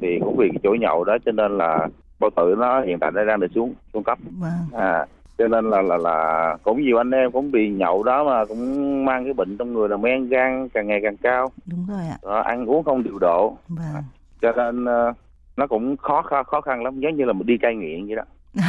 thì 0.00 0.18
cũng 0.24 0.36
vì 0.36 0.48
cái 0.48 0.60
chỗ 0.62 0.74
nhậu 0.80 1.04
đó 1.04 1.16
cho 1.24 1.32
nên 1.32 1.58
là 1.58 1.88
bao 2.20 2.30
tử 2.36 2.54
nó 2.58 2.80
hiện 2.80 2.98
tại 2.98 3.10
nó 3.14 3.24
đang 3.24 3.40
được 3.40 3.50
xuống 3.54 3.74
xuống 3.92 4.04
cấp 4.04 4.18
Vâng. 4.38 4.80
à 4.80 5.06
cho 5.38 5.48
nên 5.48 5.70
là 5.70 5.82
là 5.82 5.96
là 5.96 6.56
cũng 6.62 6.82
nhiều 6.82 6.96
anh 7.00 7.10
em 7.10 7.30
cũng 7.32 7.50
bị 7.50 7.70
nhậu 7.70 8.02
đó 8.02 8.24
mà 8.24 8.44
cũng 8.44 9.04
mang 9.04 9.24
cái 9.24 9.32
bệnh 9.32 9.56
trong 9.56 9.72
người 9.72 9.88
là 9.88 9.96
men 9.96 10.28
gan 10.28 10.68
càng 10.68 10.86
ngày 10.86 11.00
càng 11.02 11.16
cao 11.16 11.50
Đúng 11.66 11.86
rồi 11.88 12.06
ạ. 12.10 12.18
Đó, 12.22 12.40
ăn 12.40 12.66
uống 12.66 12.84
không 12.84 13.02
điều 13.02 13.18
độ 13.18 13.56
Vâng. 13.68 14.02
cho 14.42 14.52
nên 14.52 14.84
ờ, 14.84 15.12
nó 15.56 15.66
cũng 15.66 15.96
khó 15.96 16.22
khó 16.22 16.42
khó 16.42 16.60
khăn 16.60 16.82
lắm 16.82 17.00
giống 17.00 17.16
như 17.16 17.24
là 17.24 17.32
mình 17.32 17.46
đi 17.46 17.58
cai 17.58 17.74
nghiện 17.76 18.06
vậy 18.06 18.16
đó 18.16 18.22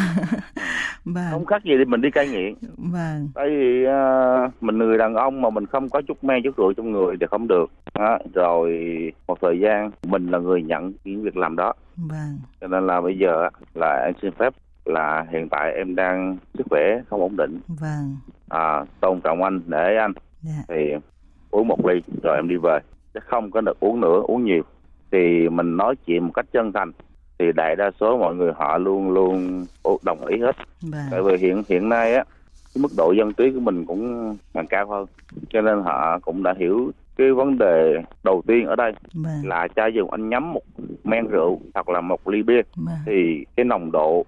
Vâng. 1.14 1.26
không 1.32 1.46
khác 1.46 1.64
gì 1.64 1.78
để 1.78 1.86
mình 1.86 2.02
đi 2.02 2.12
cai 2.12 2.28
nghiện 2.28 2.54
Vâng. 2.78 3.30
tại 3.36 3.48
vì 3.50 3.84
ờ, 3.84 4.50
mình 4.62 4.78
người 4.78 4.98
đàn 4.98 5.16
ông 5.16 5.42
mà 5.42 5.50
mình 5.50 5.66
không 5.66 5.90
có 5.90 6.02
chút 6.08 6.24
men 6.24 6.44
chút 6.44 6.58
rượu 6.58 6.74
trong 6.74 6.92
người 6.92 7.16
thì 7.20 7.26
không 7.30 7.48
được 7.48 7.66
đó. 7.94 8.18
rồi 8.34 8.72
một 9.28 9.38
thời 9.42 9.60
gian 9.60 9.92
mình 10.08 10.28
là 10.32 10.38
người 10.40 10.64
nhận 10.64 10.94
những 11.04 11.22
việc 11.24 11.38
làm 11.38 11.56
đó 11.56 11.74
Vâng. 11.96 12.40
cho 12.62 12.68
nên 12.68 12.88
là 12.88 13.02
bây 13.02 13.18
giờ 13.18 13.50
là 13.76 14.04
em 14.06 14.14
xin 14.22 14.32
phép 14.32 14.54
là 14.86 15.26
hiện 15.32 15.50
tại 15.50 15.74
em 15.74 15.96
đang 15.96 16.38
sức 16.58 16.64
khỏe 16.70 17.02
không 17.10 17.22
ổn 17.22 17.36
định 17.38 17.60
Vâng. 17.68 18.16
à, 18.50 18.86
tôn 19.02 19.22
trọng 19.22 19.44
anh 19.44 19.62
để 19.68 19.98
anh 19.98 20.14
Dạ. 20.42 20.64
thì 20.68 20.76
uống 21.52 21.68
một 21.68 21.86
ly 21.86 22.02
rồi 22.24 22.36
em 22.36 22.48
đi 22.48 22.56
về 22.64 22.80
chứ 23.14 23.20
không 23.24 23.52
có 23.52 23.62
được 23.62 23.80
uống 23.80 24.02
nữa 24.02 24.22
uống 24.28 24.44
nhiều 24.44 24.64
thì 25.12 25.50
mình 25.50 25.78
nói 25.78 25.96
chuyện 26.06 26.24
một 26.24 26.32
cách 26.34 26.46
chân 26.54 26.72
thành 26.74 26.92
thì 27.40 27.52
đại 27.56 27.76
đa 27.76 27.92
số 28.00 28.18
mọi 28.18 28.36
người 28.36 28.52
họ 28.56 28.78
luôn 28.78 29.12
luôn 29.12 29.66
đồng 30.04 30.26
ý 30.26 30.40
hết 30.40 30.56
tại 30.92 31.22
Vâng. 31.22 31.26
vì 31.26 31.38
hiện 31.38 31.64
hiện 31.70 31.90
nay 31.90 32.14
á 32.16 32.24
cái 32.76 32.82
mức 32.82 32.90
độ 32.98 33.12
dân 33.12 33.34
trí 33.34 33.52
của 33.54 33.60
mình 33.60 33.86
cũng 33.86 34.36
càng 34.54 34.68
cao 34.68 34.88
hơn 34.88 35.06
cho 35.50 35.62
nên 35.62 35.82
họ 35.84 36.20
cũng 36.20 36.44
đã 36.44 36.54
hiểu 36.58 36.92
cái 37.18 37.32
vấn 37.32 37.58
đề 37.58 38.02
đầu 38.24 38.42
tiên 38.48 38.66
ở 38.68 38.76
đây 38.76 38.92
Vâng. 39.14 39.48
là 39.48 39.68
cha 39.76 39.88
dùng 39.88 40.12
anh 40.12 40.30
nhắm 40.30 40.54
một 40.54 40.62
men 41.04 41.28
rượu 41.28 41.60
hoặc 41.74 41.90
là 41.90 42.02
một 42.02 42.28
ly 42.28 42.44
bia 42.44 42.62
Vâng. 42.76 42.96
thì 43.06 43.46
cái 43.56 43.64
nồng 43.66 43.92
độ 43.92 44.26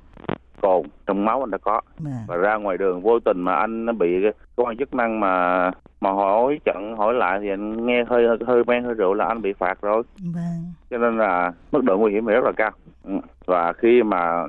cồn 0.62 0.86
trong 1.08 1.26
máu 1.26 1.40
anh 1.44 1.52
đã 1.52 1.58
có 1.58 1.82
Vâng. 2.00 2.14
và 2.28 2.36
ra 2.36 2.56
ngoài 2.56 2.78
đường 2.78 3.02
vô 3.02 3.20
tình 3.20 3.42
mà 3.42 3.56
anh 3.56 3.86
nó 3.86 3.94
bị 3.94 4.22
cơ 4.56 4.64
quan 4.64 4.78
chức 4.78 4.94
năng 4.94 5.20
mà 5.20 5.72
mà 6.02 6.12
hỏi 6.12 6.60
chặn 6.66 6.96
hỏi 6.98 7.14
lại 7.14 7.40
thì 7.42 7.50
anh 7.50 7.86
nghe 7.86 8.04
hơi 8.04 8.28
hơi, 8.48 8.64
men 8.68 8.84
hơi 8.84 8.94
rượu 8.94 9.14
là 9.14 9.26
anh 9.26 9.42
bị 9.42 9.54
phạt 9.54 9.82
rồi. 9.82 10.04
Vâng. 10.34 10.74
cho 10.90 10.98
nên 10.98 11.18
là 11.18 11.52
mức 11.72 11.84
độ 11.84 11.98
nguy 11.98 12.12
hiểm 12.12 12.26
này 12.26 12.36
rất 12.36 12.44
là 12.44 12.52
cao. 12.58 12.72
Ừ. 13.04 13.14
và 13.46 13.74
khi 13.74 14.04
mà 14.04 14.46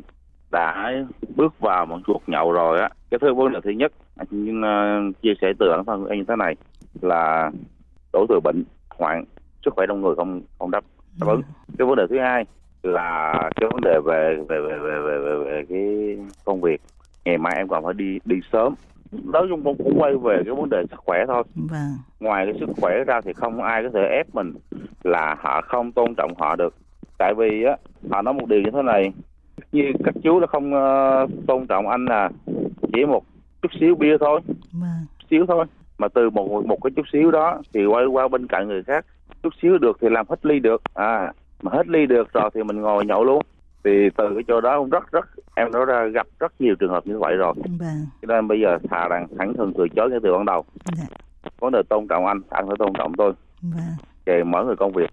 đã 0.50 0.92
bước 1.36 1.60
vào 1.60 1.86
một 1.86 1.98
cuộc 2.06 2.22
nhậu 2.26 2.52
rồi 2.52 2.80
á 2.80 2.88
cái 3.10 3.18
thứ 3.20 3.34
vấn 3.34 3.52
đề 3.52 3.60
thứ 3.64 3.70
nhất 3.70 3.92
anh 4.16 4.60
uh, 4.60 5.22
chia 5.22 5.34
sẻ 5.40 5.52
từ 5.58 5.70
bản 5.70 5.84
thân 5.84 6.06
anh 6.06 6.18
như 6.18 6.24
thế 6.28 6.36
này 6.36 6.56
là 7.00 7.50
đổ 8.12 8.26
từ 8.28 8.40
bệnh 8.40 8.64
hoạn 8.90 9.24
sức 9.64 9.74
khỏe 9.74 9.86
trong 9.88 10.00
người 10.00 10.14
không 10.16 10.42
không 10.58 10.70
đáp 10.70 10.84
đáp 11.20 11.26
ứng. 11.26 11.42
Cái 11.78 11.86
vấn 11.86 11.96
đề 11.96 12.06
thứ 12.10 12.18
hai 12.18 12.44
là 12.82 13.32
cái 13.56 13.70
vấn 13.72 13.80
đề 13.82 14.00
về 14.04 14.36
về 14.48 14.60
về 14.60 14.78
về 14.78 15.00
về, 15.00 15.18
về, 15.18 15.44
về 15.44 15.64
cái 15.68 16.16
công 16.44 16.60
việc. 16.60 16.80
Ngày 17.24 17.38
mai 17.38 17.54
em 17.56 17.68
còn 17.68 17.84
phải 17.84 17.94
đi 17.94 18.18
đi 18.24 18.36
sớm 18.52 18.74
nói 19.12 19.46
chung 19.48 19.64
cũng 19.64 19.76
cũng 19.78 20.00
quay 20.00 20.16
về 20.16 20.42
cái 20.44 20.54
vấn 20.54 20.70
đề 20.70 20.84
sức 20.90 20.98
khỏe 20.98 21.24
thôi. 21.26 21.42
Vâng. 21.54 21.92
ngoài 22.20 22.46
cái 22.46 22.54
sức 22.60 22.68
khỏe 22.80 23.04
ra 23.06 23.20
thì 23.20 23.32
không 23.32 23.62
ai 23.62 23.82
có 23.82 23.88
thể 23.94 24.06
ép 24.10 24.34
mình 24.34 24.52
là 25.02 25.36
họ 25.40 25.60
không 25.60 25.92
tôn 25.92 26.14
trọng 26.14 26.34
họ 26.38 26.56
được. 26.56 26.74
Tại 27.18 27.34
vì 27.36 27.64
á 27.64 27.76
họ 28.10 28.22
nói 28.22 28.34
một 28.34 28.48
điều 28.48 28.60
như 28.60 28.70
thế 28.70 28.82
này 28.82 29.12
như 29.72 29.92
các 30.04 30.14
chú 30.22 30.40
đã 30.40 30.46
không 30.46 30.74
ờ, 30.74 31.26
tôn 31.46 31.66
trọng 31.66 31.88
anh 31.88 32.04
là 32.04 32.30
chỉ 32.92 33.04
một 33.04 33.24
chút 33.62 33.68
xíu 33.80 33.94
bia 33.94 34.16
thôi. 34.20 34.40
Vâng. 34.72 35.06
xíu 35.30 35.46
thôi. 35.46 35.64
Mà 35.98 36.08
từ 36.08 36.30
một 36.30 36.66
một 36.66 36.78
cái 36.82 36.90
chút 36.96 37.06
xíu 37.12 37.30
đó 37.30 37.62
thì 37.74 37.86
quay 37.86 38.06
qua 38.06 38.28
bên 38.28 38.46
cạnh 38.46 38.68
người 38.68 38.82
khác 38.82 39.06
chút 39.42 39.54
xíu 39.62 39.78
được 39.78 39.98
thì 40.00 40.08
làm 40.08 40.26
hết 40.28 40.46
ly 40.46 40.58
được. 40.58 40.82
À 40.94 41.32
mà 41.62 41.72
hết 41.74 41.88
ly 41.88 42.06
được 42.06 42.32
rồi 42.32 42.50
thì 42.54 42.62
mình 42.62 42.80
ngồi 42.80 43.06
nhậu 43.06 43.24
luôn 43.24 43.42
thì 43.84 44.10
từ 44.16 44.34
cái 44.34 44.44
chỗ 44.48 44.60
đó 44.60 44.78
cũng 44.78 44.90
rất 44.90 45.12
rất 45.12 45.26
em 45.54 45.72
nói 45.72 45.84
ra 45.86 46.06
gặp 46.06 46.26
rất 46.40 46.52
nhiều 46.60 46.74
trường 46.74 46.90
hợp 46.90 47.06
như 47.06 47.18
vậy 47.18 47.36
rồi. 47.36 47.54
Vâng. 47.56 48.06
cho 48.22 48.26
nên 48.26 48.48
bây 48.48 48.60
giờ 48.60 48.78
thà 48.90 49.08
rằng 49.08 49.26
thẳng 49.38 49.54
thừng 49.54 49.72
từ 49.78 49.88
chối 49.96 50.10
ngay 50.10 50.20
từ 50.22 50.32
ban 50.32 50.44
đầu. 50.44 50.64
Dạ. 50.96 51.04
vấn 51.60 51.72
đề 51.72 51.82
tôn 51.88 52.06
trọng 52.08 52.26
anh 52.26 52.40
anh 52.50 52.66
phải 52.66 52.76
tôn 52.78 52.92
trọng 52.98 53.12
tôi. 53.14 53.32
Vâng. 53.62 53.96
về 54.24 54.44
mỗi 54.44 54.66
người 54.66 54.76
công 54.76 54.92
việc. 54.92 55.10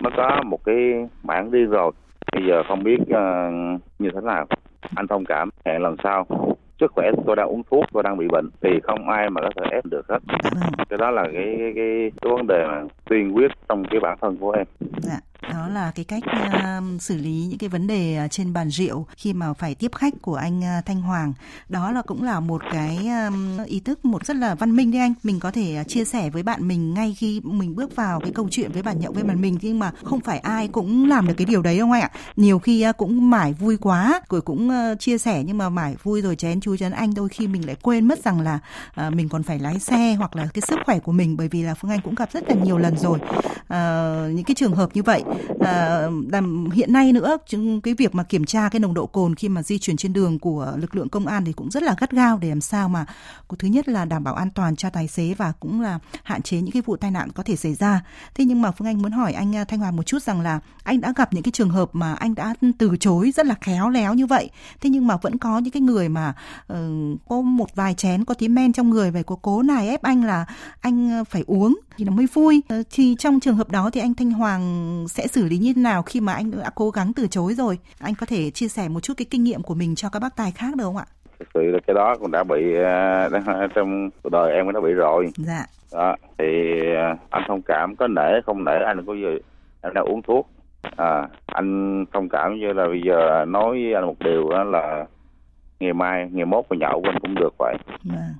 Nó 0.00 0.10
có 0.16 0.42
một 0.44 0.64
cái 0.64 1.08
bản 1.22 1.50
riêng 1.50 1.70
rồi. 1.70 1.92
Bây 2.32 2.46
giờ 2.48 2.62
không 2.68 2.82
biết 2.82 2.98
ờ, 3.10 3.50
như 3.98 4.10
thế 4.14 4.20
nào. 4.20 4.46
Anh 4.94 5.06
thông 5.08 5.24
cảm 5.24 5.50
hẹn 5.64 5.82
lần 5.82 5.96
sau. 6.04 6.26
Sức 6.80 6.92
khỏe 6.94 7.10
tôi 7.26 7.36
đang 7.36 7.48
uống 7.48 7.62
thuốc 7.70 7.84
tôi 7.92 8.02
đang 8.02 8.16
bị 8.16 8.28
bệnh. 8.28 8.48
Thì 8.62 8.70
không 8.82 9.08
ai 9.08 9.30
mà 9.30 9.40
có 9.40 9.50
thể 9.56 9.70
ép 9.70 9.86
được 9.86 10.08
hết. 10.08 10.18
Vâng. 10.26 10.86
cái 10.88 10.98
đó 10.98 11.10
là 11.10 11.22
cái 11.22 11.56
cái 11.58 11.72
cái, 11.74 12.10
cái 12.22 12.32
vấn 12.32 12.46
đề 12.46 12.66
mà 12.66 12.82
tuyên 13.04 13.36
quyết 13.36 13.50
trong 13.68 13.84
cái 13.90 14.00
bản 14.00 14.18
thân 14.20 14.36
của 14.36 14.50
em. 14.50 14.66
Dạ, 14.96 15.18
đó 15.42 15.68
là 15.68 15.90
cái 15.90 16.04
cách 16.04 16.22
uh, 16.26 17.02
xử 17.02 17.16
lý 17.16 17.46
những 17.48 17.58
cái 17.58 17.68
vấn 17.68 17.86
đề 17.86 18.16
à, 18.16 18.28
trên 18.28 18.52
bàn 18.52 18.68
rượu 18.68 19.06
khi 19.16 19.32
mà 19.32 19.52
phải 19.52 19.74
tiếp 19.74 19.90
khách 19.94 20.14
của 20.22 20.34
anh 20.34 20.60
uh, 20.60 20.86
Thanh 20.86 21.00
Hoàng. 21.00 21.32
Đó 21.68 21.92
là 21.92 22.02
cũng 22.02 22.22
là 22.22 22.40
một 22.40 22.62
cái 22.72 23.08
um, 23.26 23.64
ý 23.64 23.80
thức 23.80 24.04
một 24.04 24.26
rất 24.26 24.36
là 24.36 24.54
văn 24.54 24.76
minh 24.76 24.90
đấy 24.90 25.00
anh. 25.00 25.14
Mình 25.22 25.40
có 25.40 25.50
thể 25.50 25.78
uh, 25.80 25.88
chia 25.88 26.04
sẻ 26.04 26.30
với 26.30 26.42
bạn 26.42 26.68
mình 26.68 26.94
ngay 26.94 27.16
khi 27.18 27.40
mình 27.44 27.74
bước 27.74 27.96
vào 27.96 28.20
cái 28.20 28.30
câu 28.34 28.48
chuyện 28.50 28.72
với 28.72 28.82
bạn 28.82 29.00
nhậu 29.00 29.12
với 29.12 29.24
bạn 29.24 29.40
mình 29.40 29.58
nhưng 29.60 29.78
mà 29.78 29.92
không 30.04 30.20
phải 30.20 30.38
ai 30.38 30.68
cũng 30.68 31.08
làm 31.08 31.26
được 31.26 31.34
cái 31.36 31.46
điều 31.46 31.62
đấy 31.62 31.78
đâu 31.78 31.92
anh 31.92 32.02
ạ. 32.02 32.10
Nhiều 32.36 32.58
khi 32.58 32.88
uh, 32.88 32.96
cũng 32.96 33.30
mải 33.30 33.52
vui 33.52 33.76
quá 33.76 34.20
rồi 34.30 34.40
cũng 34.40 34.68
uh, 34.68 35.00
chia 35.00 35.18
sẻ 35.18 35.42
nhưng 35.46 35.58
mà 35.58 35.68
mải 35.68 35.96
vui 36.02 36.22
rồi 36.22 36.36
chén 36.36 36.60
chú 36.60 36.76
chén 36.76 36.92
anh 36.92 37.14
đôi 37.14 37.28
khi 37.28 37.46
mình 37.46 37.66
lại 37.66 37.76
quên 37.82 38.08
mất 38.08 38.24
rằng 38.24 38.40
là 38.40 38.58
uh, 39.06 39.14
mình 39.14 39.28
còn 39.28 39.42
phải 39.42 39.58
lái 39.58 39.78
xe 39.78 40.14
hoặc 40.14 40.36
là 40.36 40.48
cái 40.54 40.62
sức 40.68 40.78
khỏe 40.86 40.98
của 40.98 41.12
mình 41.12 41.36
bởi 41.36 41.48
vì 41.48 41.62
là 41.62 41.74
Phương 41.74 41.90
Anh 41.90 42.00
cũng 42.00 42.14
gặp 42.14 42.32
rất 42.32 42.48
là 42.48 42.54
nhiều 42.54 42.78
lần 42.78 42.98
rồi 42.98 43.18
uh, 43.18 44.34
những 44.34 44.44
cái 44.44 44.54
trường 44.54 44.74
hợp 44.74 44.90
như 44.94 45.02
vậy 45.02 45.22
à, 45.60 46.08
hiện 46.72 46.92
nay 46.92 47.12
nữa 47.12 47.36
chứng- 47.46 47.80
cái 47.80 47.94
việc 47.94 48.14
mà 48.14 48.22
kiểm 48.22 48.44
tra 48.44 48.68
cái 48.68 48.80
nồng 48.80 48.94
độ 48.94 49.06
cồn 49.06 49.34
khi 49.34 49.48
mà 49.48 49.62
di 49.62 49.78
chuyển 49.78 49.96
trên 49.96 50.12
đường 50.12 50.38
của 50.38 50.72
lực 50.76 50.96
lượng 50.96 51.08
công 51.08 51.26
an 51.26 51.44
thì 51.44 51.52
cũng 51.52 51.70
rất 51.70 51.82
là 51.82 51.94
gắt 52.00 52.10
gao 52.10 52.38
để 52.38 52.48
làm 52.48 52.60
sao 52.60 52.88
mà 52.88 53.06
thứ 53.58 53.68
nhất 53.68 53.88
là 53.88 54.04
đảm 54.04 54.24
bảo 54.24 54.34
an 54.34 54.50
toàn 54.50 54.76
cho 54.76 54.90
tài 54.90 55.08
xế 55.08 55.34
và 55.34 55.52
cũng 55.60 55.80
là 55.80 55.98
hạn 56.22 56.42
chế 56.42 56.60
những 56.60 56.72
cái 56.72 56.82
vụ 56.82 56.96
tai 56.96 57.10
nạn 57.10 57.32
có 57.32 57.42
thể 57.42 57.56
xảy 57.56 57.74
ra. 57.74 58.04
Thế 58.34 58.44
nhưng 58.44 58.62
mà 58.62 58.70
Phương 58.70 58.88
Anh 58.88 59.02
muốn 59.02 59.12
hỏi 59.12 59.32
anh 59.32 59.56
à, 59.56 59.64
Thanh 59.64 59.78
Hoàng 59.80 59.96
một 59.96 60.02
chút 60.02 60.22
rằng 60.22 60.40
là 60.40 60.60
anh 60.84 61.00
đã 61.00 61.12
gặp 61.16 61.32
những 61.32 61.42
cái 61.42 61.52
trường 61.52 61.70
hợp 61.70 61.90
mà 61.92 62.14
anh 62.14 62.34
đã 62.34 62.54
từ 62.78 62.96
chối 63.00 63.32
rất 63.36 63.46
là 63.46 63.54
khéo 63.60 63.90
léo 63.90 64.14
như 64.14 64.26
vậy. 64.26 64.50
Thế 64.80 64.90
nhưng 64.90 65.06
mà 65.06 65.16
vẫn 65.16 65.38
có 65.38 65.58
những 65.58 65.72
cái 65.72 65.80
người 65.80 66.08
mà 66.08 66.34
uh, 66.72 66.76
có 67.28 67.40
một 67.40 67.74
vài 67.74 67.94
chén 67.94 68.24
có 68.24 68.34
tí 68.34 68.48
men 68.48 68.72
trong 68.72 68.90
người 68.90 69.10
về 69.10 69.22
có 69.22 69.36
cố 69.42 69.62
này 69.62 69.88
ép 69.88 70.02
anh 70.02 70.24
là 70.24 70.46
anh 70.80 71.10
ờ, 71.10 71.24
phải 71.24 71.44
uống 71.46 71.78
thì 71.96 72.04
nó 72.04 72.12
mới 72.12 72.26
vui. 72.26 72.62
Thì 72.90 73.16
trong 73.18 73.40
trường 73.40 73.56
hợp 73.56 73.70
đó 73.70 73.90
thì 73.90 74.00
anh 74.00 74.14
Thanh 74.14 74.30
Hoàng 74.30 75.06
sẽ 75.08 75.19
xử 75.26 75.44
lý 75.44 75.58
như 75.58 75.72
thế 75.76 75.82
nào 75.82 76.02
khi 76.02 76.20
mà 76.20 76.32
anh 76.32 76.50
đã 76.50 76.70
cố 76.74 76.90
gắng 76.90 77.12
từ 77.16 77.26
chối 77.26 77.54
rồi? 77.54 77.78
Anh 78.00 78.14
có 78.20 78.26
thể 78.26 78.50
chia 78.50 78.68
sẻ 78.68 78.88
một 78.88 79.00
chút 79.00 79.14
cái 79.16 79.26
kinh 79.30 79.44
nghiệm 79.44 79.62
của 79.62 79.74
mình 79.74 79.94
cho 79.94 80.08
các 80.12 80.18
bác 80.22 80.36
tài 80.36 80.50
khác 80.52 80.76
được 80.76 80.84
không 80.84 80.96
ạ? 80.96 81.04
Thực 81.38 81.48
sự 81.54 81.60
là 81.62 81.78
cái 81.86 81.94
đó 81.94 82.16
cũng 82.20 82.30
đã 82.30 82.44
bị 82.44 82.74
ờ, 82.74 83.28
đã- 83.28 83.68
trong 83.74 84.10
cuộc 84.22 84.30
đời 84.30 84.52
em 84.52 84.64
cũng 84.66 84.74
đã 84.74 84.80
bị 84.80 84.92
rồi. 84.92 85.30
Dạ. 85.36 85.64
Đó 85.92 86.16
thì 86.38 86.44
ờ, 86.96 87.16
anh 87.30 87.42
thông 87.48 87.62
cảm 87.62 87.96
có 87.96 88.08
nể 88.08 88.40
không 88.46 88.64
nể 88.64 88.72
anh 88.86 89.06
có 89.06 89.14
gì 89.14 89.38
anh 89.80 89.94
đang 89.94 90.04
uống 90.04 90.22
thuốc. 90.22 90.50
À 90.96 91.28
anh 91.46 92.04
thông 92.12 92.28
cảm 92.28 92.58
như 92.58 92.72
là 92.72 92.86
bây 92.86 93.00
giờ 93.06 93.44
nói 93.48 93.70
với 93.70 93.94
anh 93.94 94.06
một 94.06 94.16
điều 94.18 94.50
đó 94.50 94.64
là 94.64 95.06
ngày 95.80 95.92
mai 95.92 96.28
ngày 96.32 96.46
mốt 96.46 96.64
mà 96.70 96.76
nhậu 96.80 97.02
anh 97.04 97.18
cũng 97.20 97.34
được 97.34 97.54
vậy. 97.58 97.76
Vâng 98.04 98.34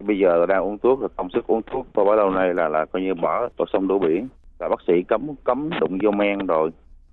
bây 0.00 0.18
giờ 0.18 0.46
đang 0.46 0.62
uống 0.64 0.78
thuốc 0.78 1.02
là 1.02 1.08
công 1.16 1.28
sức 1.34 1.46
uống 1.46 1.62
thuốc 1.72 1.86
tôi 1.94 2.04
bấy 2.04 2.16
lâu 2.16 2.30
nay 2.30 2.54
là 2.54 2.68
là 2.68 2.84
coi 2.84 3.02
như 3.02 3.14
bỏ 3.14 3.48
tội 3.56 3.66
sông 3.72 3.88
đổ 3.88 3.98
biển 3.98 4.28
là 4.60 4.68
bác 4.68 4.80
sĩ 4.86 5.02
cấm 5.08 5.26
cấm 5.44 5.70
đụng 5.80 5.98
vô 6.02 6.10
men 6.10 6.46
rồi 6.46 6.70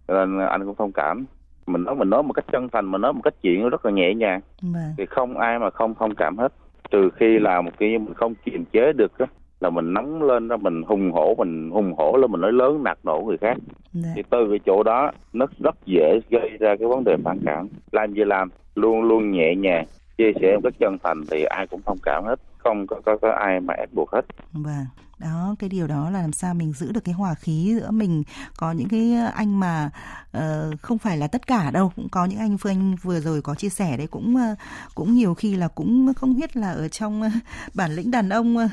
nên 0.07 0.39
anh 0.39 0.65
cũng 0.65 0.75
thông 0.75 0.91
cảm. 0.91 1.25
Mình 1.67 1.83
nói 1.83 1.95
mình 1.95 2.09
nói 2.09 2.23
một 2.23 2.33
cách 2.33 2.45
chân 2.51 2.69
thành 2.69 2.91
mình 2.91 3.01
nói 3.01 3.13
một 3.13 3.21
cách 3.23 3.33
chuyện 3.41 3.69
rất 3.69 3.85
là 3.85 3.91
nhẹ 3.91 4.13
nhàng. 4.13 4.41
Vâng. 4.61 4.93
Thì 4.97 5.05
không 5.05 5.37
ai 5.37 5.59
mà 5.59 5.69
không 5.69 5.95
thông 5.95 6.15
cảm 6.15 6.37
hết. 6.37 6.53
Trừ 6.91 7.09
khi 7.15 7.39
là 7.39 7.61
một 7.61 7.71
cái 7.79 7.97
mình 7.97 8.13
không 8.13 8.35
kiềm 8.35 8.65
chế 8.65 8.93
được 8.93 9.17
á 9.19 9.25
là 9.59 9.69
mình 9.69 9.93
nóng 9.93 10.23
lên 10.23 10.47
đó 10.47 10.57
mình 10.57 10.83
hùng 10.83 11.11
hổ 11.11 11.35
mình 11.37 11.69
hùng 11.71 11.93
hổ 11.97 12.17
lên 12.17 12.31
mình 12.31 12.41
nói 12.41 12.51
lớn 12.51 12.83
nạt 12.83 12.97
nổ 13.03 13.23
người 13.27 13.37
khác. 13.37 13.57
Dạ. 13.93 14.09
Thì 14.15 14.23
từ 14.29 14.47
cái 14.49 14.59
chỗ 14.65 14.83
đó 14.83 15.11
nó 15.33 15.45
rất 15.59 15.75
dễ 15.85 16.19
gây 16.29 16.49
ra 16.59 16.75
cái 16.79 16.87
vấn 16.87 17.03
đề 17.03 17.17
phản 17.23 17.39
cảm. 17.45 17.67
Làm 17.91 18.13
gì 18.13 18.23
làm 18.23 18.49
luôn 18.75 19.03
luôn 19.03 19.31
nhẹ 19.31 19.55
nhàng 19.55 19.85
chia 20.17 20.31
sẻ 20.41 20.55
một 20.55 20.61
cách 20.63 20.73
chân 20.79 20.97
thành 21.03 21.17
thì 21.31 21.43
ai 21.43 21.67
cũng 21.67 21.81
thông 21.85 21.97
cảm 22.03 22.23
hết. 22.25 22.39
Không 22.57 22.87
có 22.87 23.01
có, 23.05 23.17
có 23.17 23.31
ai 23.31 23.59
mà 23.59 23.73
ép 23.73 23.89
buộc 23.93 24.11
hết. 24.11 24.25
Vâng 24.53 24.85
đó 25.19 25.55
cái 25.59 25.69
điều 25.69 25.87
đó 25.87 26.09
là 26.09 26.21
làm 26.21 26.31
sao 26.31 26.53
mình 26.53 26.73
giữ 26.73 26.91
được 26.91 27.03
cái 27.03 27.13
hòa 27.13 27.33
khí 27.33 27.75
giữa 27.79 27.91
mình. 27.91 28.23
Có 28.57 28.71
những 28.71 28.87
cái 28.87 29.13
ờ, 29.13 29.31
anh 29.35 29.59
mà 29.59 29.89
uh, 30.37 30.41
không 30.81 30.97
phải 30.97 31.17
là 31.17 31.27
tất 31.27 31.47
cả 31.47 31.71
đâu 31.71 31.91
cũng 31.95 32.09
có 32.09 32.25
những 32.25 32.39
anh 32.39 32.57
phương 32.57 32.71
anh 32.71 32.95
vừa 33.01 33.19
rồi 33.19 33.41
có 33.41 33.55
chia 33.55 33.69
sẻ 33.69 33.97
đấy 33.97 34.07
cũng 34.07 34.35
uh, 34.35 34.57
cũng 34.95 35.13
nhiều 35.13 35.33
khi 35.33 35.55
là 35.55 35.67
cũng 35.67 36.13
không 36.13 36.39
biết 36.39 36.57
là 36.57 36.71
ở 36.71 36.87
trong 36.87 37.21
uh, 37.21 37.31
bản 37.73 37.95
lĩnh 37.95 38.11
đàn 38.11 38.29
ông 38.29 38.57
uh, 38.57 38.71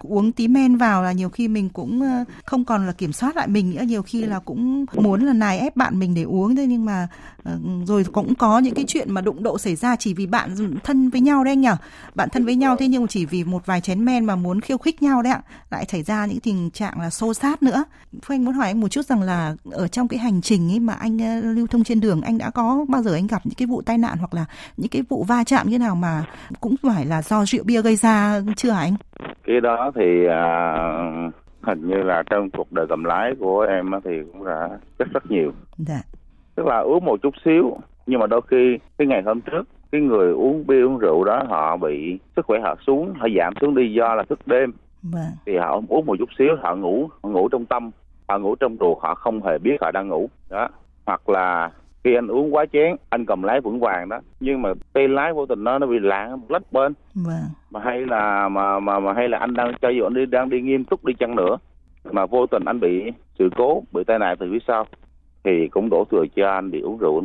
uống 0.00 0.32
tí 0.32 0.48
men 0.48 0.76
vào 0.76 1.02
là 1.02 1.12
nhiều 1.12 1.28
khi 1.28 1.48
mình 1.48 1.68
cũng 1.68 2.02
uh, 2.02 2.28
không 2.44 2.64
còn 2.64 2.86
là 2.86 2.92
kiểm 2.92 3.12
soát 3.12 3.36
lại 3.36 3.48
mình 3.48 3.70
nữa. 3.70 3.82
Nhiều 3.82 4.02
khi 4.02 4.22
là 4.22 4.38
cũng 4.38 4.84
muốn 4.94 5.24
là 5.24 5.32
nài 5.32 5.58
ép 5.58 5.76
bạn 5.76 5.98
mình 5.98 6.14
để 6.14 6.22
uống 6.22 6.56
thế 6.56 6.66
nhưng 6.66 6.84
mà 6.84 7.08
uh, 7.54 7.86
rồi 7.86 8.04
cũng 8.12 8.34
có 8.34 8.58
những 8.58 8.74
cái 8.74 8.84
chuyện 8.88 9.12
mà 9.12 9.20
đụng 9.20 9.42
độ 9.42 9.58
xảy 9.58 9.76
ra 9.76 9.96
chỉ 9.96 10.14
vì 10.14 10.26
bạn 10.26 10.54
thân 10.84 11.10
với 11.10 11.20
nhau 11.20 11.44
đấy 11.44 11.52
anh 11.52 11.60
nhở 11.60 11.76
bạn 12.14 12.28
thân 12.32 12.44
với 12.44 12.56
nhau 12.56 12.76
thế 12.76 12.88
nhưng 12.88 13.08
chỉ 13.08 13.24
vì 13.24 13.44
một 13.44 13.66
vài 13.66 13.80
chén 13.80 14.04
men 14.04 14.24
mà 14.24 14.36
muốn 14.36 14.60
khiêu 14.60 14.78
khích 14.78 15.02
nhau 15.02 15.09
đấy 15.22 15.32
ạ. 15.32 15.40
Lại 15.70 15.84
xảy 15.84 16.02
ra 16.02 16.26
những 16.26 16.40
tình 16.40 16.70
trạng 16.70 17.00
là 17.00 17.10
xô 17.10 17.34
sát 17.34 17.62
nữa. 17.62 17.84
Phương 18.22 18.34
anh 18.34 18.44
muốn 18.44 18.54
hỏi 18.54 18.66
anh 18.66 18.80
một 18.80 18.88
chút 18.88 19.04
rằng 19.04 19.22
là 19.22 19.54
ở 19.72 19.88
trong 19.88 20.08
cái 20.08 20.18
hành 20.18 20.40
trình 20.40 20.72
ấy 20.72 20.80
mà 20.80 20.92
anh 20.92 21.16
uh, 21.16 21.56
lưu 21.56 21.66
thông 21.66 21.84
trên 21.84 22.00
đường 22.00 22.20
anh 22.22 22.38
đã 22.38 22.50
có 22.50 22.84
bao 22.88 23.02
giờ 23.02 23.14
anh 23.14 23.26
gặp 23.26 23.42
những 23.44 23.54
cái 23.58 23.66
vụ 23.66 23.82
tai 23.86 23.98
nạn 23.98 24.18
hoặc 24.18 24.34
là 24.34 24.44
những 24.76 24.90
cái 24.90 25.02
vụ 25.08 25.24
va 25.28 25.44
chạm 25.44 25.68
như 25.68 25.78
nào 25.78 25.94
mà 25.94 26.24
cũng 26.60 26.74
phải 26.82 27.06
là 27.06 27.22
do 27.22 27.44
rượu 27.44 27.64
bia 27.64 27.82
gây 27.82 27.96
ra 27.96 28.40
chưa 28.56 28.70
hả 28.70 28.80
anh? 28.80 28.94
Cái 29.46 29.60
đó 29.60 29.90
thì 29.94 30.26
à, 30.26 30.72
hình 31.62 31.88
như 31.88 31.96
là 32.02 32.22
trong 32.30 32.50
cuộc 32.50 32.72
đời 32.72 32.86
cầm 32.88 33.04
lái 33.04 33.34
của 33.40 33.60
em 33.60 33.90
thì 34.04 34.10
cũng 34.32 34.44
đã 34.44 34.68
rất 34.98 35.08
rất 35.12 35.30
nhiều. 35.30 35.52
Dạ. 35.78 36.02
Tức 36.54 36.66
là 36.66 36.78
uống 36.78 37.04
một 37.04 37.22
chút 37.22 37.34
xíu 37.44 37.76
nhưng 38.06 38.20
mà 38.20 38.26
đôi 38.26 38.40
khi 38.50 38.78
cái 38.98 39.06
ngày 39.06 39.22
hôm 39.22 39.40
trước 39.40 39.62
cái 39.92 40.00
người 40.00 40.32
uống 40.32 40.66
bia 40.66 40.82
uống 40.82 40.98
rượu 40.98 41.24
đó 41.24 41.42
họ 41.48 41.76
bị 41.76 42.18
sức 42.36 42.46
khỏe 42.46 42.60
họ 42.60 42.76
xuống 42.86 43.14
họ 43.18 43.28
giảm 43.36 43.54
xuống 43.60 43.74
đi 43.74 43.92
do 43.92 44.14
là 44.14 44.22
thức 44.28 44.46
đêm 44.46 44.72
vâng. 45.02 45.30
Thì 45.46 45.56
họ 45.56 45.80
uống 45.88 46.06
một 46.06 46.16
chút 46.18 46.28
xíu 46.38 46.48
họ 46.62 46.76
ngủ 46.76 47.08
họ 47.22 47.30
ngủ 47.30 47.48
trong 47.48 47.66
tâm 47.66 47.90
họ 48.28 48.38
ngủ 48.38 48.54
trong 48.54 48.76
ruột 48.80 48.98
họ 49.00 49.14
không 49.14 49.42
hề 49.42 49.58
biết 49.58 49.76
họ 49.80 49.90
đang 49.90 50.08
ngủ. 50.08 50.28
Đó. 50.50 50.68
Hoặc 51.06 51.28
là 51.28 51.70
khi 52.04 52.14
anh 52.14 52.26
uống 52.26 52.54
quá 52.54 52.66
chén 52.72 52.96
anh 53.08 53.26
cầm 53.26 53.42
lái 53.42 53.60
vững 53.60 53.80
vàng 53.80 54.08
đó. 54.08 54.20
Nhưng 54.40 54.62
mà 54.62 54.72
tay 54.92 55.08
lái 55.08 55.32
vô 55.32 55.46
tình 55.46 55.64
nó 55.64 55.78
nó 55.78 55.86
bị 55.86 55.98
lạng 55.98 56.40
lách 56.48 56.72
bên. 56.72 56.92
Vâng. 57.14 57.42
Mà 57.70 57.80
hay 57.80 58.06
là 58.06 58.48
mà 58.48 58.80
mà 58.80 59.00
mà 59.00 59.12
hay 59.12 59.28
là 59.28 59.38
anh 59.38 59.54
đang 59.54 59.72
cho 59.82 59.88
dù 59.88 60.04
anh 60.04 60.14
đi 60.14 60.26
đang 60.26 60.50
đi 60.50 60.60
nghiêm 60.60 60.84
túc 60.84 61.04
đi 61.04 61.14
chăng 61.14 61.36
nữa 61.36 61.56
mà 62.04 62.26
vô 62.26 62.46
tình 62.46 62.64
anh 62.64 62.80
bị 62.80 63.12
sự 63.38 63.48
cố 63.56 63.82
bị 63.92 64.04
tai 64.04 64.18
nạn 64.18 64.36
từ 64.40 64.48
phía 64.52 64.58
sau 64.66 64.86
thì 65.44 65.68
cũng 65.68 65.90
đổ 65.90 66.04
thừa 66.10 66.24
cho 66.36 66.50
anh 66.50 66.70
bị 66.70 66.80
uống 66.80 66.98
rượu 66.98 67.22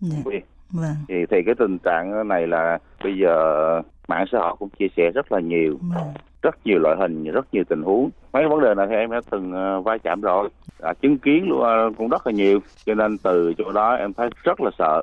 dạ. 0.00 0.16
bia 0.24 0.38
vâng. 0.72 0.94
Thì 1.08 1.26
thì 1.30 1.42
cái 1.46 1.54
tình 1.54 1.78
trạng 1.78 2.28
này 2.28 2.46
là 2.46 2.78
bây 3.04 3.18
giờ 3.18 3.82
mạng 4.08 4.24
xã 4.32 4.38
hội 4.38 4.56
cũng 4.58 4.68
chia 4.68 4.88
sẻ 4.96 5.10
rất 5.14 5.32
là 5.32 5.40
nhiều. 5.40 5.78
Vâng. 5.94 6.06
Rất 6.42 6.54
nhiều 6.64 6.78
loại 6.78 6.96
hình 6.96 7.24
rất 7.24 7.46
nhiều 7.52 7.64
tình 7.68 7.82
huống. 7.82 8.10
Mấy 8.32 8.48
vấn 8.48 8.60
đề 8.60 8.74
này 8.74 8.86
thì 8.90 8.94
em 8.94 9.10
đã 9.10 9.20
từng 9.30 9.52
uh, 9.78 9.84
va 9.84 9.98
chạm 9.98 10.20
rồi. 10.20 10.48
À, 10.82 10.94
chứng 10.94 11.18
kiến 11.18 11.48
luôn 11.48 11.60
uh, 11.60 11.96
cũng 11.96 12.08
rất 12.08 12.26
là 12.26 12.32
nhiều. 12.32 12.58
Cho 12.86 12.94
nên 12.94 13.18
từ 13.18 13.54
chỗ 13.58 13.72
đó 13.72 13.94
em 13.94 14.12
thấy 14.12 14.30
rất 14.44 14.60
là 14.60 14.70
sợ. 14.78 15.02